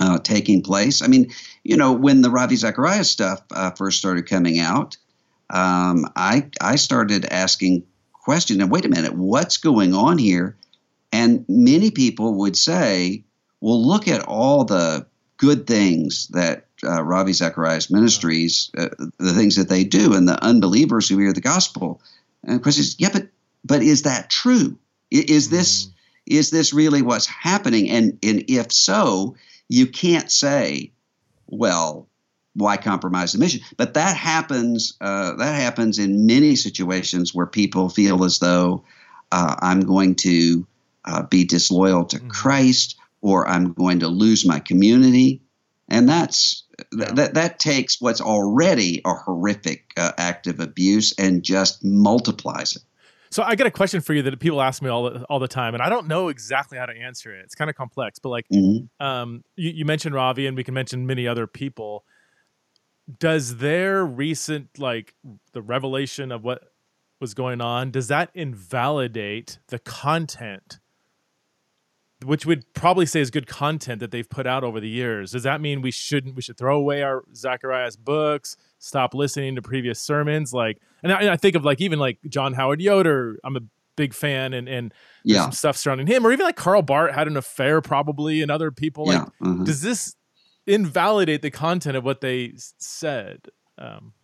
[0.00, 1.02] uh, taking place.
[1.02, 1.30] I mean,
[1.64, 4.96] you know, when the Ravi Zacharias stuff uh, first started coming out,
[5.50, 8.60] um, I I started asking questions.
[8.60, 10.56] And wait a minute, what's going on here?
[11.12, 13.24] And many people would say,
[13.60, 15.06] "Well, look at all the
[15.38, 20.42] good things that uh, Ravi Zacharias Ministries, uh, the things that they do, and the
[20.42, 22.00] unbelievers who hear the gospel."
[22.44, 23.28] And the question is, yeah, but
[23.64, 24.78] but is that true?
[25.10, 25.92] Is this mm.
[26.26, 27.90] is this really what's happening?
[27.90, 29.36] And and if so,
[29.68, 30.92] you can't say,
[31.46, 32.08] well,
[32.54, 33.60] why compromise the mission?
[33.76, 34.96] But that happens.
[35.00, 38.84] Uh, that happens in many situations where people feel as though
[39.32, 40.66] uh, I'm going to
[41.04, 42.28] uh, be disloyal to mm-hmm.
[42.28, 45.40] Christ, or I'm going to lose my community,
[45.88, 47.34] and that's that.
[47.34, 52.82] That takes what's already a horrific uh, act of abuse and just multiplies it.
[53.30, 55.48] So I got a question for you that people ask me all the, all the
[55.48, 57.40] time, and I don't know exactly how to answer it.
[57.44, 59.04] It's kind of complex, but like, mm-hmm.
[59.04, 62.04] um, you, you mentioned Ravi, and we can mention many other people.
[63.18, 65.14] Does their recent like
[65.52, 66.62] the revelation of what
[67.20, 70.78] was going on does that invalidate the content
[72.24, 75.32] which we'd probably say is good content that they've put out over the years.
[75.32, 79.62] Does that mean we shouldn't we should throw away our Zacharias books, stop listening to
[79.62, 80.52] previous sermons?
[80.52, 83.38] Like, and I, and I think of like even like John Howard Yoder.
[83.44, 83.60] I'm a
[83.96, 84.94] big fan, and and
[85.24, 85.42] yeah.
[85.42, 88.70] some stuff surrounding him, or even like Karl Barth had an affair probably, and other
[88.70, 89.12] people.
[89.12, 89.26] Yeah.
[89.42, 89.64] Mm-hmm.
[89.64, 90.16] does this
[90.66, 93.40] invalidate the content of what they said?
[93.78, 94.14] Um,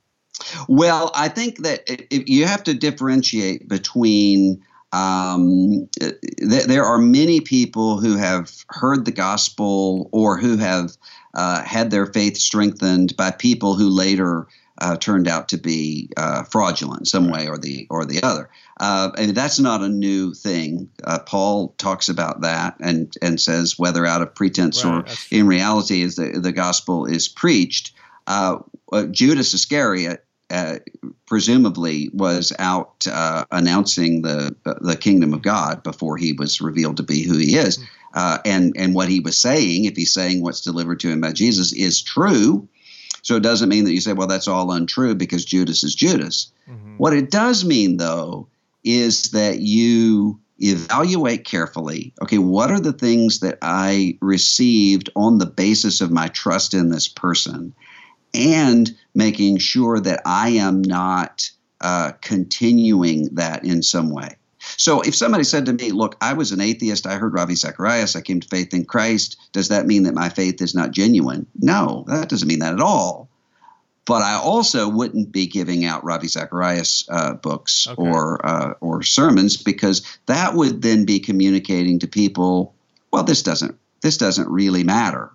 [0.67, 4.63] well, I think that you have to differentiate between
[4.93, 10.97] um, th- there are many people who have heard the gospel or who have
[11.35, 14.47] uh, had their faith strengthened by people who later
[14.79, 18.51] uh, turned out to be uh, fraudulent some way or the or the other.
[18.81, 20.91] Uh, and that's not a new thing.
[21.05, 25.47] Uh, Paul talks about that and and says whether out of pretense right, or in
[25.47, 27.95] reality, as the the gospel is preached.
[28.27, 28.59] Uh,
[29.11, 30.79] Judas Iscariot uh,
[31.27, 37.03] presumably was out uh, announcing the the kingdom of God before he was revealed to
[37.03, 37.87] be who he is, mm-hmm.
[38.15, 41.33] uh, and and what he was saying, if he's saying what's delivered to him by
[41.33, 42.69] Jesus, is true.
[43.23, 46.53] So it doesn't mean that you say, well, that's all untrue because Judas is Judas.
[46.69, 46.97] Mm-hmm.
[46.97, 48.49] What it does mean, though,
[48.83, 55.47] is that you evaluate carefully okay, what are the things that I received on the
[55.47, 57.75] basis of my trust in this person?
[58.35, 64.37] And making sure that I am not uh, continuing that in some way.
[64.77, 68.17] So if somebody said to me, Look, I was an atheist, I heard Ravi Zacharias,
[68.17, 71.47] I came to faith in Christ, does that mean that my faith is not genuine?
[71.59, 73.29] No, that doesn't mean that at all.
[74.05, 78.03] But I also wouldn't be giving out Ravi Zacharias uh, books okay.
[78.03, 82.75] or uh, or sermons because that would then be communicating to people,
[83.13, 85.31] well, this doesn't this doesn't really matter.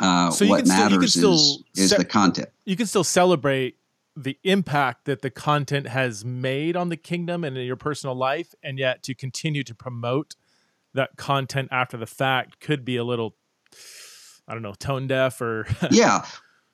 [0.00, 2.48] Uh, so what matters still, is is the content.
[2.64, 3.76] You can still celebrate
[4.16, 8.54] the impact that the content has made on the kingdom and in your personal life,
[8.62, 10.34] and yet to continue to promote
[10.94, 13.34] that content after the fact could be a little,
[14.46, 16.24] I don't know, tone deaf or yeah.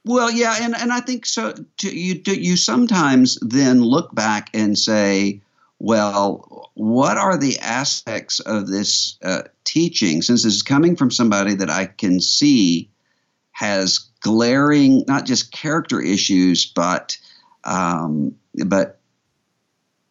[0.05, 1.55] Well, yeah, and, and I think so.
[1.79, 5.43] To, you do, you sometimes then look back and say,
[5.79, 10.23] well, what are the aspects of this uh, teaching?
[10.23, 12.91] Since this is coming from somebody that I can see
[13.59, 17.19] has glaring, not just character issues, but
[17.65, 18.37] um,
[18.67, 19.01] but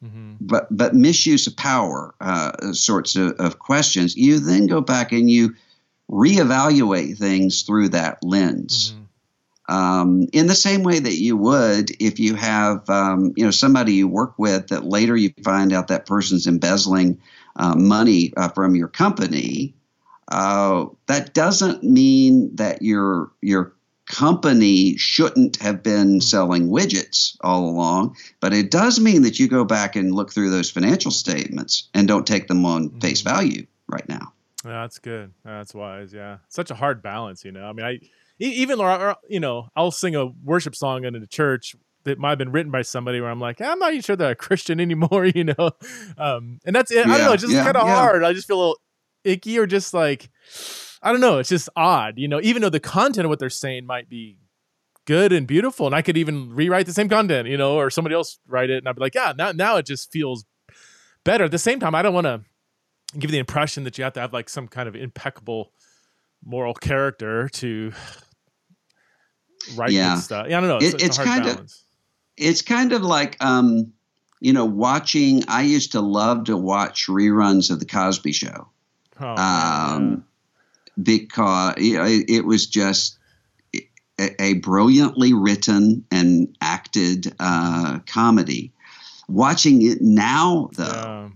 [0.03, 0.33] mm-hmm.
[0.41, 4.15] but but misuse of power uh, sorts of, of questions.
[4.15, 5.55] You then go back and you
[6.11, 8.91] reevaluate things through that lens.
[8.91, 9.03] Mm-hmm
[9.69, 13.93] um, in the same way that you would if you have um, you know somebody
[13.93, 17.19] you work with that later you find out that person's embezzling
[17.57, 19.73] uh, money uh, from your company.
[20.29, 23.73] Uh, that doesn't mean that your your
[24.07, 26.19] company shouldn't have been hmm.
[26.19, 30.49] selling widgets all along, but it does mean that you go back and look through
[30.49, 33.29] those financial statements and don't take them on face hmm.
[33.29, 34.33] value right now.
[34.65, 35.33] Yeah, that's good.
[35.45, 36.13] That's wise.
[36.13, 37.65] Yeah, such a hard balance, you know.
[37.65, 37.99] I mean, I
[38.39, 38.79] even
[39.29, 42.71] you know I'll sing a worship song in the church that might have been written
[42.71, 45.71] by somebody where I'm like I'm not even sure they're a Christian anymore, you know,
[46.17, 47.05] um, and that's it.
[47.07, 47.95] Yeah, I don't know, it's just yeah, kind of yeah.
[47.95, 48.23] hard.
[48.23, 48.81] I just feel a little
[49.27, 50.29] icky or just like
[51.01, 52.39] I don't know, it's just odd, you know.
[52.41, 54.39] Even though the content of what they're saying might be
[55.05, 58.15] good and beautiful, and I could even rewrite the same content, you know, or somebody
[58.15, 60.45] else write it, and I'd be like, yeah, now now it just feels
[61.23, 61.45] better.
[61.45, 62.41] At the same time, I don't want to
[63.17, 65.71] give the impression that you have to have like some kind of impeccable
[66.43, 67.91] moral character to
[69.75, 70.15] write yeah.
[70.15, 70.47] stuff.
[70.49, 70.77] Yeah, I don't know.
[70.77, 71.73] It's, it, it's, it's kind balance.
[71.73, 71.81] of
[72.37, 73.93] it's kind of like um,
[74.39, 75.43] you know watching.
[75.47, 78.69] I used to love to watch reruns of the Cosby Show.
[79.19, 80.25] Oh, um,
[81.01, 83.17] because you know, it, it, was just
[83.73, 88.73] a, a, brilliantly written and acted uh, comedy.
[89.27, 91.29] Watching it now, though, yeah.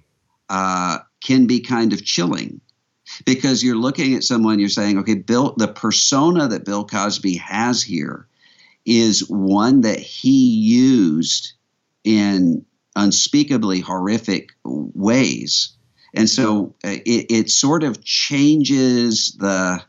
[0.50, 2.62] uh, can be kind of chilling
[3.26, 7.84] because you're looking at someone you're saying okay bill the persona that bill cosby has
[7.84, 8.28] here
[8.86, 11.54] is one that he used
[12.04, 12.66] in
[12.96, 15.74] unspeakably horrific ways
[16.14, 19.82] and so uh, it, it sort of changes the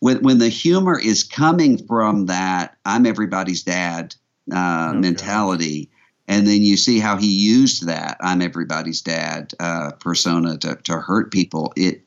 [0.00, 4.14] when, when the humor is coming from that i'm everybody's dad
[4.52, 4.98] uh, okay.
[4.98, 5.90] mentality
[6.26, 10.98] and then you see how he used that i'm everybody's dad uh, persona to, to
[10.98, 12.02] hurt people it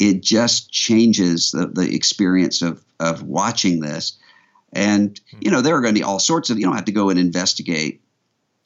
[0.00, 4.18] it just changes the, the experience of, of watching this.
[4.72, 6.92] And, you know, there are going to be all sorts of, you don't have to
[6.92, 7.99] go and investigate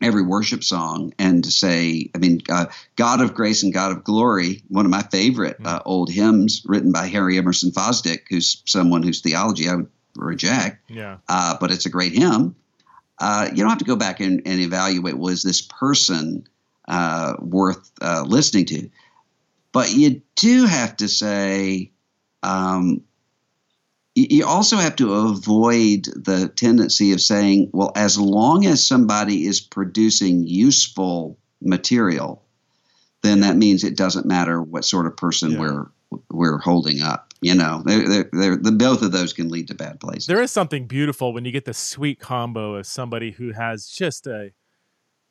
[0.05, 4.05] every worship song and to say, I mean, uh, God of Grace and God of
[4.05, 9.03] Glory, one of my favorite uh, old hymns written by Harry Emerson Fosdick, who's someone
[9.03, 10.91] whose theology I would reject.
[10.91, 11.19] Yeah.
[11.29, 12.55] Uh, but it's a great hymn.
[13.19, 16.47] Uh, you don't have to go back and, and evaluate was this person
[16.89, 18.91] uh, worth uh, listening to?
[19.73, 21.91] But you do have to say,
[22.43, 23.03] um,
[24.15, 29.61] you also have to avoid the tendency of saying, well, as long as somebody is
[29.61, 32.43] producing useful material,
[33.23, 35.59] then that means it doesn't matter what sort of person yeah.
[35.59, 35.87] we're
[36.31, 37.33] we're holding up.
[37.41, 40.27] You know, they're, they're, they're, the both of those can lead to bad places.
[40.27, 44.27] There is something beautiful when you get the sweet combo of somebody who has just
[44.27, 44.53] a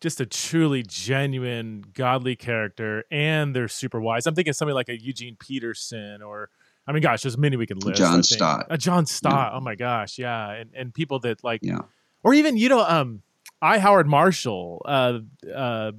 [0.01, 4.27] just a truly genuine godly character and they're super wise.
[4.27, 6.49] I'm thinking somebody like a Eugene Peterson or
[6.87, 7.97] I mean gosh, there's many we can list.
[7.97, 8.67] John Stott.
[8.69, 9.51] A John Stott.
[9.51, 9.57] Yeah.
[9.57, 10.51] Oh my gosh, yeah.
[10.51, 11.79] And and people that like yeah.
[12.23, 13.21] or even, you know, um
[13.61, 15.19] I Howard Marshall uh
[15.53, 15.91] uh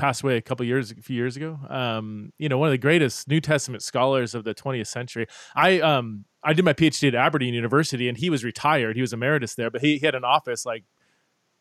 [0.00, 1.58] passed away a couple years a few years ago.
[1.68, 5.26] Um, you know, one of the greatest New Testament scholars of the 20th century.
[5.54, 8.96] I um I did my PhD at Aberdeen University and he was retired.
[8.96, 10.84] He was emeritus there, but he, he had an office like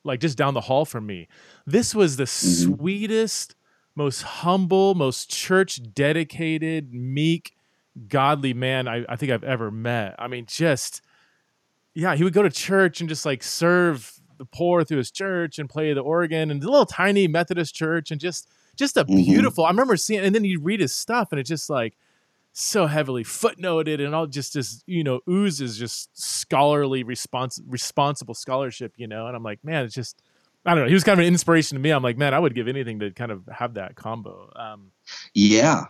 [0.03, 1.27] like just down the hall from me.
[1.65, 2.75] This was the mm-hmm.
[2.75, 3.55] sweetest,
[3.95, 7.53] most humble, most church dedicated, meek,
[8.07, 10.15] godly man I, I think I've ever met.
[10.17, 11.01] I mean, just
[11.93, 15.59] yeah, he would go to church and just like serve the poor through his church
[15.59, 19.15] and play the organ and the little tiny Methodist church and just just a mm-hmm.
[19.15, 19.65] beautiful.
[19.65, 21.97] I remember seeing, and then you read his stuff and it's just like
[22.53, 28.93] so heavily footnoted and all just just you know oozes just scholarly response responsible scholarship
[28.97, 30.21] you know and i'm like man it's just
[30.65, 32.39] i don't know he was kind of an inspiration to me i'm like man i
[32.39, 34.91] would give anything to kind of have that combo um,
[35.33, 35.85] yeah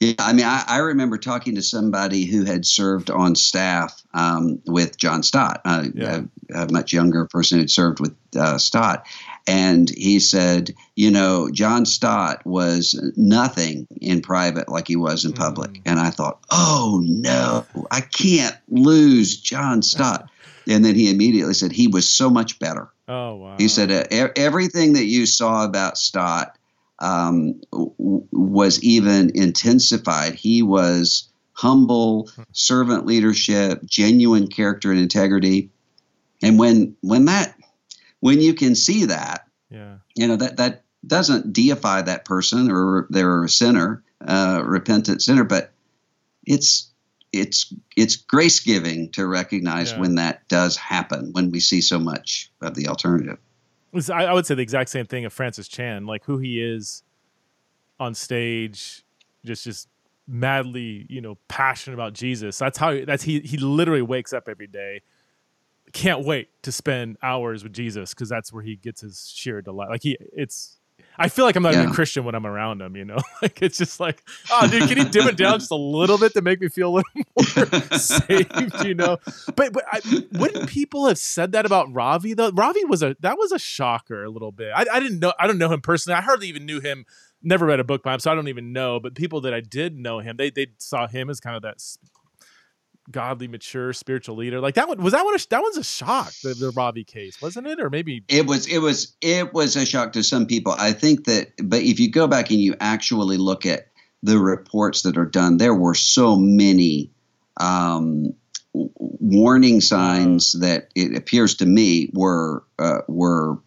[0.00, 4.62] yeah, I mean, I, I, remember talking to somebody who had served on staff um,
[4.66, 6.22] with John Stott, uh, yeah.
[6.54, 9.06] a, a, much younger person who'd served with uh, Stott,
[9.46, 15.34] and he said, you know, John Stott was nothing in private like he was in
[15.34, 15.82] public, mm.
[15.84, 20.30] and I thought, oh no, I can't lose John Stott,
[20.66, 22.88] and then he immediately said he was so much better.
[23.06, 23.56] Oh wow!
[23.58, 26.56] He said uh, everything that you saw about Stott
[27.00, 30.34] um, w- was even intensified.
[30.34, 35.70] He was humble, servant leadership, genuine character and integrity.
[36.42, 37.54] And when when that
[38.20, 43.06] when you can see that, yeah, you know that that doesn't deify that person or
[43.10, 45.72] they're a sinner, uh, repentant sinner, but
[46.46, 46.90] it's
[47.32, 50.00] it's it's grace giving to recognize yeah.
[50.00, 53.38] when that does happen when we see so much of the alternative.
[54.10, 57.02] I would say the exact same thing of Francis Chan, like who he is
[57.98, 59.04] on stage,
[59.44, 59.88] just just
[60.26, 62.58] madly, you know, passionate about Jesus.
[62.58, 65.02] That's how that's he he literally wakes up every day.
[65.92, 69.90] Can't wait to spend hours with Jesus because that's where he gets his sheer delight.
[69.90, 70.78] Like he, it's
[71.18, 71.80] I feel like I'm not yeah.
[71.80, 73.18] even a Christian when I'm around him, you know?
[73.42, 76.32] like it's just like, oh dude, can you dim it down just a little bit
[76.34, 79.18] to make me feel a little more saved, you know?
[79.54, 80.00] But but I,
[80.32, 82.50] wouldn't people have said that about Ravi though?
[82.50, 84.72] Ravi was a that was a shocker a little bit.
[84.74, 86.16] I, I didn't know I don't know him personally.
[86.16, 87.04] I hardly even knew him.
[87.42, 89.00] Never read a book by him, so I don't even know.
[89.00, 91.80] But people that I did know him, they they saw him as kind of that
[93.10, 94.60] godly, mature spiritual leader.
[94.60, 95.34] Like that one was that one.
[95.34, 96.32] A, that one's a shock.
[96.42, 97.80] The, the Ravi case, wasn't it?
[97.80, 98.66] Or maybe it was.
[98.66, 99.14] It was.
[99.20, 100.74] It was a shock to some people.
[100.78, 101.52] I think that.
[101.62, 103.88] But if you go back and you actually look at
[104.22, 107.10] the reports that are done, there were so many
[107.58, 108.34] um,
[108.72, 113.58] warning signs that it appears to me were uh, were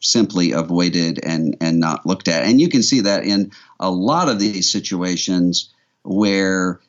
[0.00, 2.44] simply avoided and and not looked at.
[2.44, 5.72] And you can see that in a lot of these situations
[6.02, 6.80] where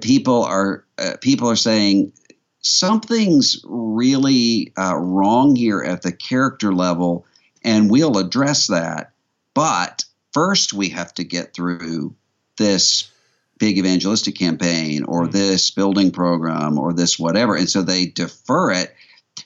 [0.00, 2.12] people are uh, people are saying
[2.60, 7.26] something's really uh, wrong here at the character level,
[7.62, 9.12] and we'll address that.
[9.54, 12.14] But first, we have to get through
[12.56, 13.10] this
[13.58, 15.32] big evangelistic campaign or mm-hmm.
[15.32, 18.94] this building program or this whatever, and so they defer it.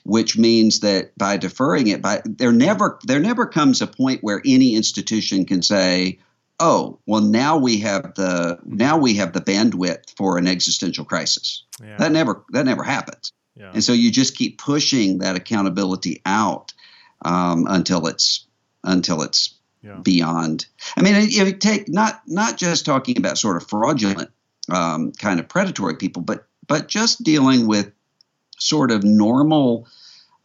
[0.03, 4.39] Which means that by deferring it, by there never there never comes a point where
[4.45, 6.19] any institution can say,
[6.59, 11.63] oh well now we have the now we have the bandwidth for an existential crisis
[11.83, 11.97] yeah.
[11.97, 13.71] that never that never happens yeah.
[13.73, 16.73] and so you just keep pushing that accountability out
[17.23, 18.45] um, until it's
[18.83, 19.95] until it's yeah.
[20.03, 20.65] beyond
[20.97, 24.29] i mean if you take not not just talking about sort of fraudulent
[24.69, 27.91] um, kind of predatory people but but just dealing with
[28.57, 29.87] sort of normal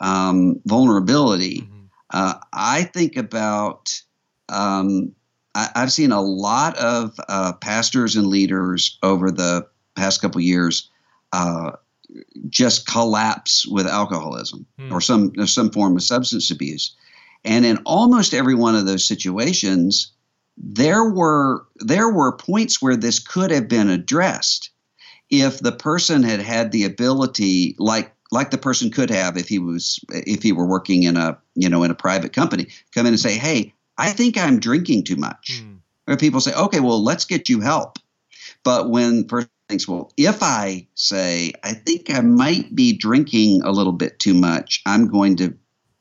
[0.01, 1.85] um, vulnerability mm-hmm.
[2.11, 4.01] uh, i think about
[4.49, 5.15] um,
[5.55, 10.91] I, have seen a lot of uh, pastors and leaders over the past couple years
[11.33, 11.73] uh,
[12.49, 14.93] just collapse with alcoholism hmm.
[14.93, 16.95] or some or some form of substance abuse,
[17.45, 20.13] and in almost every one of those situations,
[20.57, 24.71] there were there were points where this could have been addressed
[25.31, 29.59] if the person had had the ability, like like the person could have if he
[29.59, 33.13] was if he were working in a you know in a private company, come in
[33.13, 33.73] and say, hey.
[33.97, 35.63] I think I'm drinking too much.
[35.63, 35.79] Mm.
[36.07, 37.99] Or people say, okay, well, let's get you help.
[38.63, 43.71] But when person thinks, well, if I say, I think I might be drinking a
[43.71, 45.57] little bit too much, I'm going to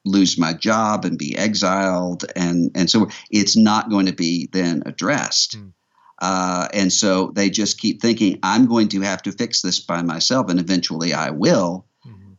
[0.06, 2.26] lose my job and be exiled.
[2.36, 5.58] And, and so it's not going to be then addressed.
[5.58, 5.74] Mm.
[6.20, 10.02] Uh, and so they just keep thinking, I'm going to have to fix this by
[10.04, 11.86] myself, and eventually I will.
[12.06, 12.34] Mm-hmm.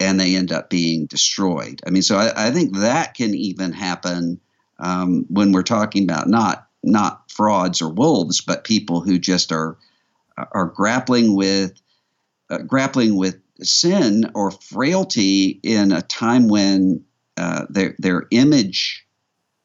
[0.00, 1.80] And they end up being destroyed.
[1.86, 4.40] I mean, so I, I think that can even happen
[4.78, 9.76] um, when we're talking about not not frauds or wolves, but people who just are
[10.52, 11.80] are grappling with
[12.50, 17.04] uh, grappling with sin or frailty in a time when
[17.36, 19.06] uh, their their image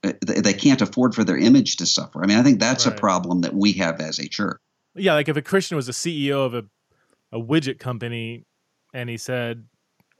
[0.03, 2.23] uh, they can't afford for their image to suffer.
[2.23, 2.95] I mean, I think that's right.
[2.95, 4.59] a problem that we have as a church.
[4.95, 6.65] Yeah, like if a Christian was a CEO of a
[7.31, 8.45] a widget company
[8.93, 9.65] and he said,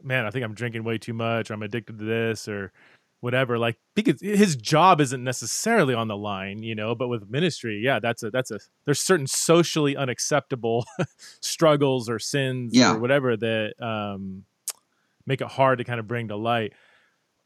[0.02, 2.72] "Man, I think I'm drinking way too much, or I'm addicted to this," or
[3.24, 7.80] whatever like because his job isn't necessarily on the line you know but with ministry
[7.82, 10.86] yeah that's a that's a there's certain socially unacceptable
[11.40, 12.94] struggles or sins Yeah.
[12.96, 14.44] or whatever that um
[15.26, 16.74] make it hard to kind of bring to light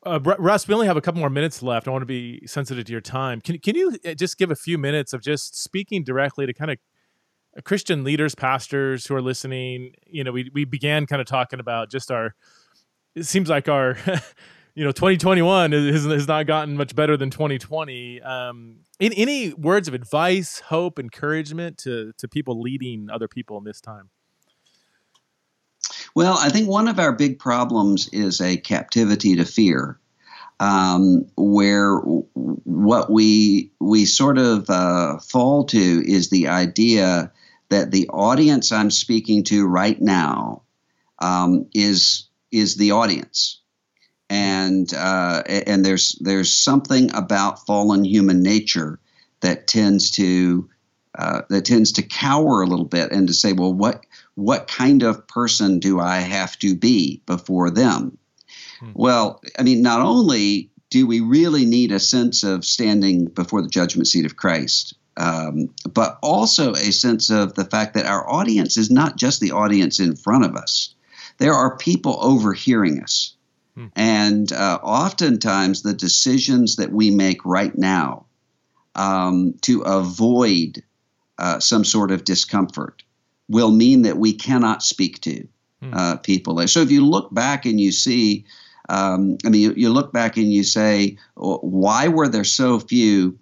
[0.06, 1.88] uh, Russ, we only have a couple more minutes left.
[1.88, 3.42] I want to be sensitive to your time.
[3.42, 6.72] Can can you uh, just give a few minutes of just speaking directly to kind
[6.72, 6.78] of
[7.66, 9.94] Christian leaders, pastors who are listening?
[10.06, 12.36] You know, we we began kind of talking about just our.
[13.16, 13.98] It seems like our,
[14.78, 18.22] you know, 2021 has, has not gotten much better than 2020.
[18.22, 23.64] Um, any, any words of advice, hope, encouragement to to people leading other people in
[23.64, 24.12] this time?
[26.14, 30.00] Well, I think one of our big problems is a captivity to fear,
[30.60, 37.32] um, where what we we sort of uh, fall to is the idea
[37.70, 40.62] that the audience I'm speaking to right now
[41.18, 43.60] um, is is the audience,
[44.30, 49.00] and uh, and there's there's something about fallen human nature
[49.42, 50.70] that tends to
[51.18, 54.06] uh, that tends to cower a little bit and to say, well, what
[54.36, 58.18] what kind of person do I have to be before them?
[58.80, 58.92] Hmm.
[58.94, 63.68] Well, I mean, not only do we really need a sense of standing before the
[63.68, 68.78] judgment seat of Christ, um, but also a sense of the fact that our audience
[68.78, 70.94] is not just the audience in front of us.
[71.40, 73.34] There are people overhearing us.
[73.78, 73.86] Hmm.
[73.96, 78.26] And uh, oftentimes, the decisions that we make right now
[78.96, 80.84] um, to avoid
[81.38, 83.04] uh, some sort of discomfort
[83.48, 85.48] will mean that we cannot speak to
[85.80, 85.94] Hmm.
[85.94, 86.68] uh, people.
[86.68, 88.46] So if you look back and you see,
[88.90, 92.80] um, I mean, you, you look back and you say, "Oh, why were there so
[92.80, 93.38] few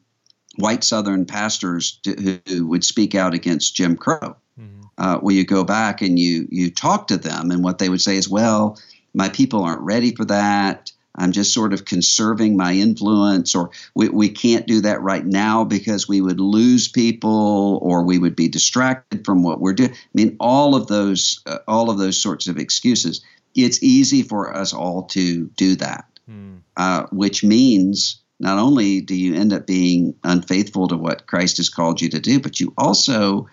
[0.58, 4.36] white Southern pastors to, who, would speak out against Jim Crow?
[4.60, 4.90] Mhm.
[4.98, 8.02] uh, where you go back and you you talk to them, and what they would
[8.02, 8.78] say is, "Well,
[9.16, 10.92] my people aren't ready for that.
[11.18, 15.64] I'm just sort of conserving my influence, or we, we can't do that right now
[15.64, 20.14] because we would lose people, or we would be distracted from what we're doing." I
[20.14, 23.22] mean, all of those uh, all of those sorts of excuses.
[23.56, 26.56] It's easy for us all to do that Hmm.
[26.76, 31.70] uh, which means not only do you end up being unfaithful to what Christ has
[31.70, 33.48] called you to do, but you also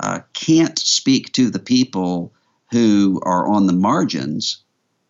[0.00, 2.32] uh, can't speak to the people
[2.72, 4.64] who are on the margins.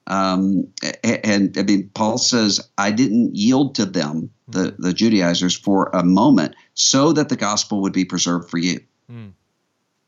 [0.07, 0.68] Um,
[1.02, 6.04] and I mean, Paul says, I didn't yield to them, the, the Judaizers, for a
[6.04, 8.80] moment so that the gospel would be preserved for you.
[9.11, 9.28] Hmm.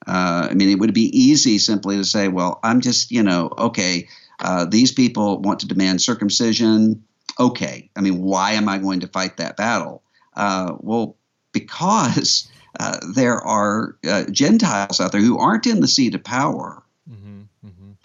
[0.06, 3.50] Uh, I mean, it would be easy simply to say, well, I'm just, you know,
[3.58, 4.08] okay,
[4.40, 7.02] uh, these people want to demand circumcision.
[7.38, 7.90] Okay.
[7.96, 10.02] I mean, why am I going to fight that battle?
[10.34, 11.16] Uh, well,
[11.52, 16.82] because uh, there are uh, Gentiles out there who aren't in the seat of power,
[17.10, 17.37] Mhm.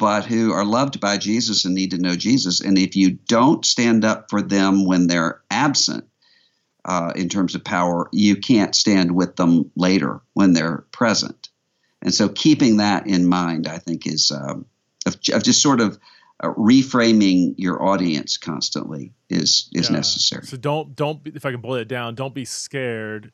[0.04, 2.60] But who are loved by Jesus and need to know Jesus.
[2.60, 6.06] And if you don't stand up for them when they're absent
[6.84, 11.47] uh, in terms of power, you can't stand with them later when they're present.
[12.01, 14.66] And so, keeping that in mind, I think, is um,
[15.06, 15.97] of, of just sort of
[16.43, 19.95] uh, reframing your audience constantly is is Yeah.
[19.95, 20.45] necessary.
[20.45, 23.32] So don't don't if I can boil it down, don't be scared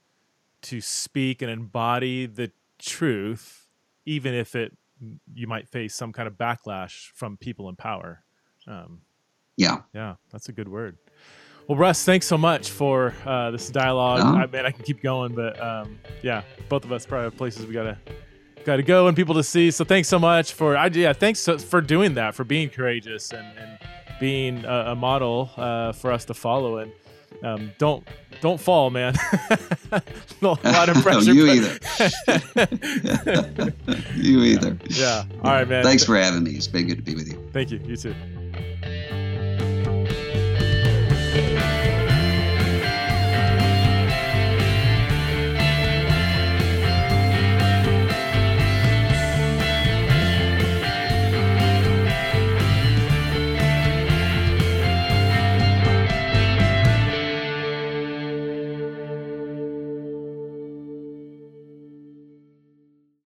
[0.61, 3.67] to speak and embody the truth,
[4.05, 4.77] even if it
[5.33, 8.23] you might face some kind of backlash from people in power.
[8.67, 9.01] Um,
[9.57, 9.81] Yeah.
[9.93, 10.97] yeah, that's a good word.
[11.67, 14.19] Well, Russ, thanks so much for uh, this dialogue.
[14.19, 14.43] Yeah.
[14.43, 17.65] I mean, I can keep going, but um, yeah, both of us probably have places
[17.67, 17.97] we gotta
[18.65, 19.69] gotta go and people to see.
[19.71, 23.31] So thanks so much for I yeah, thanks so, for doing that, for being courageous
[23.31, 23.77] and, and
[24.19, 26.77] being a, a model uh, for us to follow.
[26.79, 26.91] And
[27.43, 28.07] um, don't
[28.41, 29.15] don't fall, man.
[29.91, 30.01] a
[30.41, 31.33] lot of pressure.
[31.33, 31.79] you either.
[34.15, 34.77] you either.
[34.89, 35.23] yeah.
[35.43, 35.83] All right, man.
[35.83, 36.51] Thanks for having me.
[36.51, 37.49] It's been good to be with you.
[37.51, 37.79] Thank you.
[37.85, 38.15] You too.